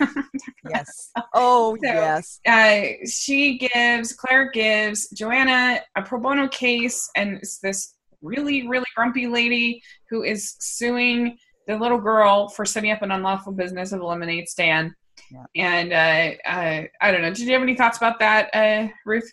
[0.69, 1.11] Yes.
[1.33, 2.39] Oh So- yes.
[2.47, 8.85] uh, she gives Claire gives Joanna a pro bono case, and it's this really really
[8.95, 14.01] grumpy lady who is suing the little girl for setting up an unlawful business of
[14.01, 14.91] a lemonade stand.
[15.31, 15.45] Yeah.
[15.55, 17.29] And uh, uh, I don't know.
[17.33, 19.29] Did you have any thoughts about that, uh, Ruth?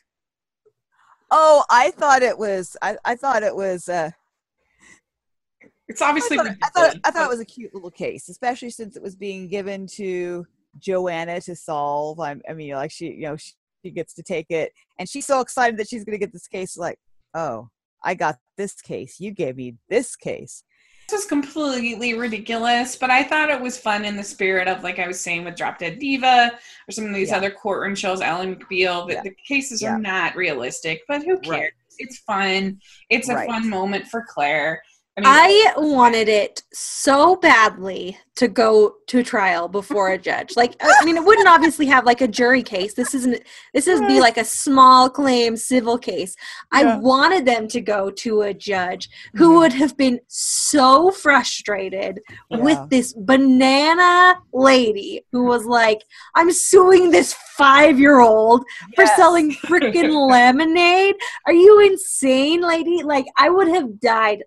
[1.30, 2.74] Oh, I thought it was.
[2.80, 3.88] I, I thought it was.
[3.88, 4.10] Uh,
[5.88, 8.70] It's I obviously thought, I thought, I thought it was a cute little case, especially
[8.70, 10.46] since it was being given to
[10.78, 12.20] Joanna to solve.
[12.20, 13.52] I, I mean, like she, you know, she,
[13.84, 16.46] she gets to take it, and she's so excited that she's going to get this
[16.46, 16.76] case.
[16.76, 16.98] Like,
[17.34, 17.68] oh,
[18.04, 19.18] I got this case.
[19.18, 20.62] You gave me this case.
[21.08, 24.98] This was completely ridiculous, but I thought it was fun in the spirit of, like
[24.98, 26.50] I was saying, with Drop Dead Diva
[26.86, 27.38] or some of these Yeah.
[27.38, 29.06] other courtroom shows, Ally McBeal.
[29.08, 29.22] The, Yeah.
[29.22, 29.94] the cases Yeah.
[29.94, 31.48] are not realistic, but who cares?
[31.48, 31.72] Right.
[31.96, 32.78] It's fun.
[33.08, 33.48] It's a Right.
[33.48, 34.82] fun moment for Claire.
[35.26, 40.56] I mean, I wanted it so badly to go to trial before a judge.
[40.56, 42.94] Like, I mean, it wouldn't obviously have like a jury case.
[42.94, 43.42] This isn't.
[43.74, 46.36] This is be like a small claim civil case.
[46.70, 46.98] I Yeah.
[47.00, 49.58] wanted them to go to a judge who Mhm.
[49.58, 52.58] would have been so frustrated Yeah.
[52.58, 56.02] with this banana lady who was like,
[56.36, 58.64] "I'm suing this five-year-old
[58.94, 61.16] for selling freaking lemonade.
[61.46, 63.02] Are you insane, lady?
[63.02, 64.44] Like, I would have died.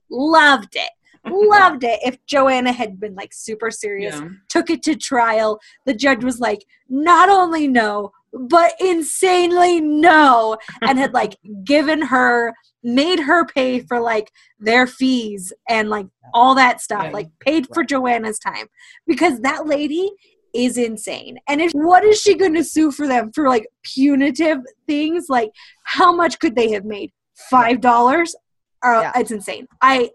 [0.61, 0.89] Loved it.
[1.23, 4.29] Loved it if Joanna had been like super serious, yeah.
[4.49, 5.59] took it to trial.
[5.85, 12.53] The judge was like, not only no, but insanely no, and had like given her,
[12.83, 17.11] made her pay for like their fees and like all that stuff, Yeah.
[17.11, 18.65] like paid for Joanna's time
[19.05, 20.09] because that lady
[20.55, 21.37] is insane.
[21.47, 24.57] And if what is she going to sue for them for like punitive
[24.87, 25.27] things?
[25.29, 25.51] Like
[25.83, 27.11] how much could they have made?
[27.49, 28.35] Five dollars?
[28.83, 29.11] Uh, Yeah.
[29.17, 29.67] It's insane.
[29.81, 30.09] I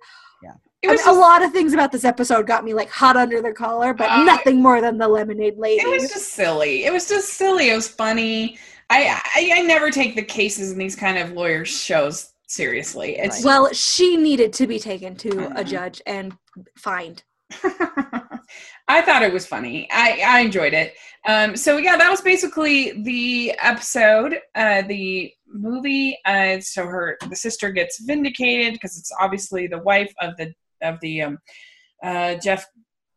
[0.89, 3.41] I was mean, a lot of things about this episode got me like hot under
[3.43, 5.82] the collar, but Uh, nothing more than the lemonade lady.
[5.82, 6.84] it was just silly.
[6.84, 7.70] It was just silly.
[7.70, 8.59] It was funny.
[8.89, 13.16] I, I I never take the cases in these kind of lawyer shows seriously.
[13.18, 15.66] It's well, she needed to be taken to a Mhm.
[15.66, 16.37] judge and
[16.76, 17.24] fined.
[18.89, 19.89] I thought it was funny.
[19.91, 20.95] I, I enjoyed it.
[21.26, 24.39] Um, so yeah, that was basically the episode.
[24.55, 26.18] Uh, the movie.
[26.24, 30.53] Uh, so her the sister gets vindicated because it's obviously the wife of the
[30.83, 31.39] of the um,
[32.03, 32.66] uh, Jeff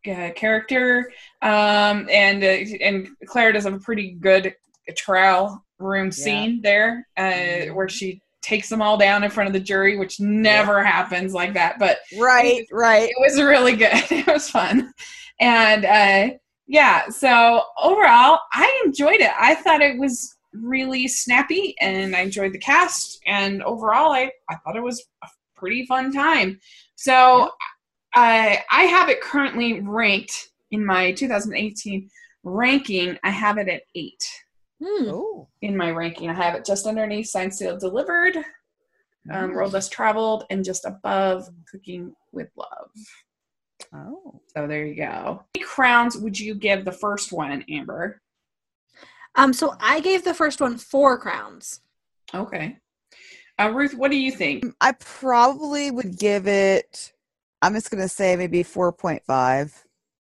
[0.09, 1.11] uh, character.
[1.41, 4.53] Um, and uh, and Claire does have a pretty good
[4.95, 7.75] trial room scene there uh, Mhm.
[7.75, 11.53] where she takes them all down in front of the jury, which never happens like
[11.53, 11.77] that.
[11.77, 13.09] But Right, right.
[13.09, 13.91] it was really good.
[14.11, 14.91] It was fun.
[15.39, 16.35] And uh
[16.67, 19.31] yeah, so overall I enjoyed it.
[19.39, 24.55] I thought it was really snappy and I enjoyed the cast and overall I, I
[24.55, 26.59] thought it was a pretty fun time.
[26.99, 27.49] So
[28.13, 32.09] I I have it currently ranked in my 2018
[32.43, 33.17] ranking.
[33.23, 34.27] I have it at eight.
[34.81, 35.47] Oh.
[35.61, 36.29] in my ranking.
[36.29, 38.37] I have it just underneath Signed, Sealed, Delivered,
[39.29, 42.89] um, Road Less Traveled, and just above Cooking with Love.
[43.93, 44.41] Oh.
[44.55, 45.03] So there you go.
[45.05, 48.21] How many crowns would you give the first one, Amber?
[49.35, 51.81] Um, so I gave the first one four crowns.
[52.33, 52.77] Okay.
[53.59, 54.65] Uh, Ruth, what do you think?
[54.79, 57.11] I probably would give it
[57.61, 59.73] I'm just gonna say maybe four point five,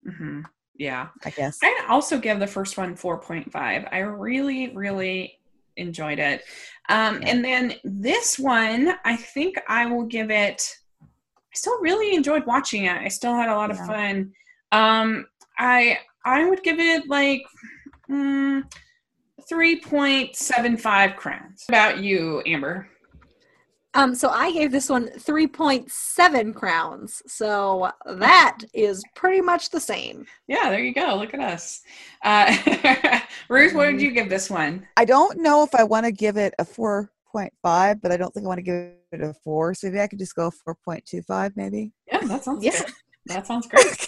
[0.04, 0.40] hmm
[0.76, 1.08] Yeah.
[1.24, 1.58] I guess.
[1.62, 3.88] I'd also give the first one 4.5.
[3.92, 5.38] I really, really
[5.76, 6.44] enjoyed it.
[6.88, 7.28] Um, Yeah.
[7.28, 10.62] And then this one, I think I will give it.
[11.02, 12.96] I still really enjoyed watching it.
[12.96, 14.32] I still had a lot of fun.
[14.72, 15.26] Um,
[15.58, 17.42] I I would give it like
[18.10, 18.62] mm,
[19.50, 21.64] 3.75 crowns.
[21.66, 22.88] What about you, Amber?
[23.96, 27.22] Um, so I gave this one 3.7 crowns.
[27.26, 30.26] So that is pretty much the same.
[30.46, 31.16] Yeah, there you go.
[31.16, 31.80] Look at us.
[32.22, 32.54] Uh,
[33.48, 34.86] Ruth, what would you give this one?
[34.98, 38.18] I don't know if I want to give it a four point five, but I
[38.18, 39.72] don't think I want to give it a four.
[39.74, 41.92] So maybe I could just go four point two five, maybe.
[42.06, 42.72] Yeah, that sounds Yeah.
[42.72, 42.92] good.
[43.26, 43.86] That sounds great.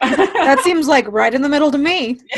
[0.00, 2.18] That seems like right in the middle to me.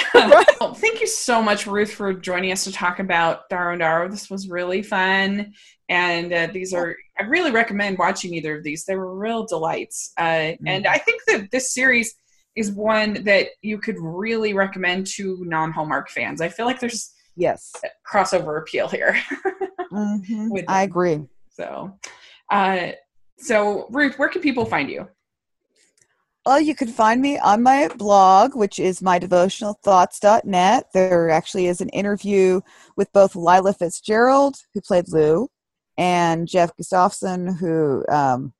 [0.61, 4.09] Well, thank you so much, Ruth, for joining us to talk about Darrow and Darrow.
[4.09, 5.53] This was really fun.
[5.89, 8.85] And uh, these are, I really recommend watching either of these.
[8.85, 10.13] They were real delights.
[10.17, 12.15] Uh, And I think that this series
[12.55, 16.41] is one that you could really recommend to non Hallmark fans.
[16.41, 17.73] I feel like there's Yes.
[18.09, 19.17] crossover appeal here.
[19.93, 20.65] Mhm.
[20.69, 21.21] I agree.
[21.51, 21.99] so,
[22.51, 22.93] uh,
[23.39, 25.09] so Ruth, where can people find you?
[26.45, 30.87] Well, you can find me on my blog, which is mydevotionalthoughts.net.
[30.93, 32.61] There actually is an interview
[32.97, 35.49] with both Lilah Fitzgerald, who played Lou,
[35.97, 38.53] and Geoff Gustafson, who um,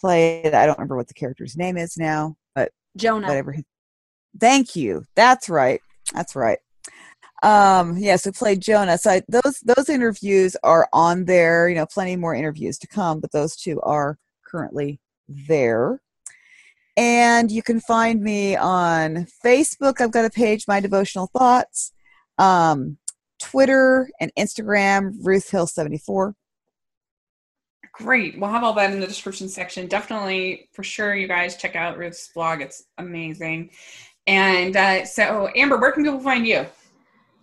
[0.00, 3.28] played, I don't remember what the character's name is now, but Jonah.
[3.28, 3.54] whatever.
[4.40, 5.04] Thank you.
[5.14, 5.80] That's right.
[6.12, 6.58] That's right.
[7.44, 8.98] Um, yes, who played Jonah.
[8.98, 11.68] So I, those those interviews are on there.
[11.68, 16.00] You know, plenty more interviews to come, but those two are currently there.
[17.00, 20.02] And you can find me on Facebook.
[20.02, 21.92] I've got a page, My Devotional Thoughts.
[22.36, 22.98] Um,
[23.38, 26.34] Twitter and Instagram, Ruth Hill seventy four.
[27.92, 28.38] Great.
[28.38, 29.86] We'll have all that in the description section.
[29.86, 32.60] Definitely, for sure, you guys check out Ruth's blog.
[32.60, 33.70] It's amazing.
[34.26, 36.66] And uh, so, Amber, where can people find you?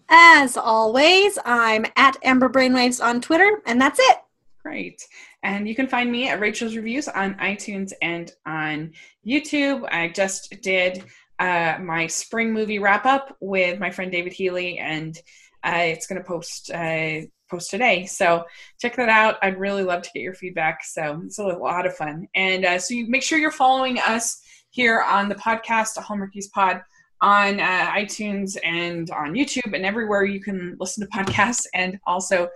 [0.07, 4.17] As always, I'm at Amber Brainwaves on Twitter, and that's it.
[4.61, 5.07] Great.
[5.43, 8.91] And you can find me at Rachel's Reviews on iTunes and on
[9.27, 9.87] YouTube.
[9.91, 11.03] I just did
[11.39, 15.17] uh, my spring movie wrap up with my friend David Healy, and
[15.63, 18.05] uh, it's going to post uh, post today.
[18.05, 18.45] So
[18.79, 19.37] check that out.
[19.41, 20.83] I'd really love to get your feedback.
[20.83, 22.27] So it's a lot of fun.
[22.35, 26.81] And uh, so you make sure you're following us here on the podcast, Hallmarkies Pod,
[27.21, 32.47] on uh, iTunes and on YouTube and everywhere you can listen to podcasts, and also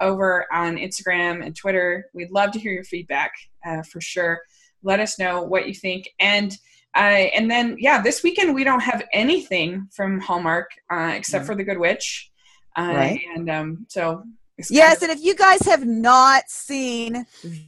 [0.00, 2.06] over on Instagram and Twitter.
[2.12, 3.32] We'd love to hear your feedback
[3.64, 4.40] uh, for sure.
[4.82, 6.08] Let us know what you think.
[6.18, 6.56] And
[6.96, 6.98] uh,
[7.36, 11.46] and then yeah, this weekend we don't have anything from Hallmark uh, except Mhm.
[11.46, 12.30] for The Good Witch.
[12.76, 13.20] Uh, Right.
[13.36, 14.24] And um, so
[14.58, 17.24] it's kind Yes, of- and if you guys have not seen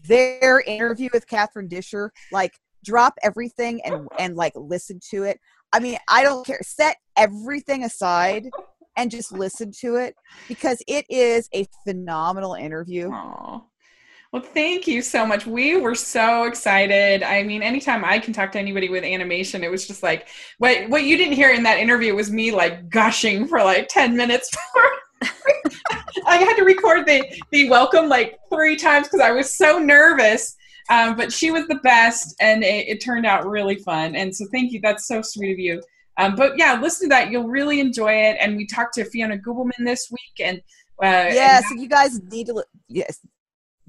[0.07, 2.53] their interview with Catherine Disher, like
[2.85, 5.39] drop everything and and like listen to it.
[5.73, 6.59] I mean, I don't care.
[6.63, 8.51] Set everything aside
[8.97, 10.15] and just listen to it
[10.49, 13.11] because it is a phenomenal interview.
[13.11, 13.61] Aw.
[14.33, 15.47] Well, thank you so much.
[15.47, 17.22] We were so excited.
[17.22, 20.89] I mean, anytime I can talk to anybody with animation, it was just like what
[20.89, 24.51] what you didn't hear in that interview was me like gushing for like 10 minutes
[26.26, 30.57] I had to record the the welcome like three times because I was so nervous.
[30.91, 34.16] Um, but she was the best, and it, it, turned out really fun.
[34.16, 34.80] And so, thank you.
[34.83, 35.80] That's so sweet of you.
[36.18, 37.30] Um, but yeah, listen to that.
[37.30, 38.37] You'll really enjoy it.
[38.41, 40.59] And we talked to Fiona Gubelmann this week, and
[41.03, 42.64] uh, yes, and you guys need to.
[42.89, 43.20] Yes,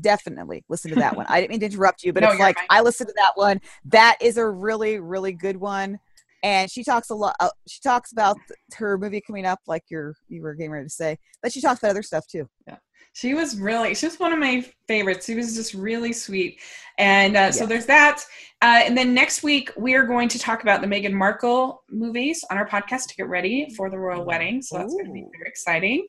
[0.04, 1.26] definitely listen to that one.
[1.28, 3.60] I didn't mean to interrupt you, but no, it's like I listened to that one.
[3.86, 5.98] That is a really, really good one.
[6.44, 7.36] And she talks a lot.
[7.40, 8.38] Uh, she talks about
[8.76, 11.80] her movie coming up, like you're you were getting ready to say, but she talks
[11.80, 12.48] about other stuff too.
[12.68, 12.76] Yeah,
[13.14, 15.26] she was really she was one of my favorites.
[15.26, 16.60] She was just really sweet.
[16.98, 18.22] And uh, so there's that.
[18.62, 22.44] Uh, and then next week we are going to talk about the Meghan Markle movies
[22.50, 24.62] on our podcast to get ready for the royal wedding.
[24.62, 26.08] So that's going to be very exciting.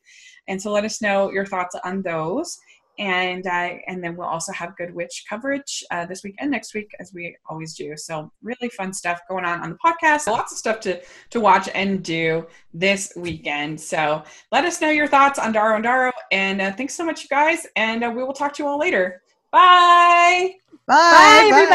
[0.48, 2.58] And so let us know your thoughts on those
[2.98, 6.74] and uh, and then we'll also have good witch coverage uh, this week and next
[6.74, 7.96] week as we always do.
[7.96, 10.26] So really fun stuff going on on the podcast.
[10.26, 13.80] Lots of stuff to to watch and do this weekend.
[13.80, 14.22] So
[14.52, 16.12] let us know your thoughts on Darrow and Darrow.
[16.32, 17.66] And uh, thanks so much you guys.
[17.76, 19.22] And uh, we will talk to you all later.
[19.50, 20.54] Bye.
[20.86, 21.70] Bye, bye, bye.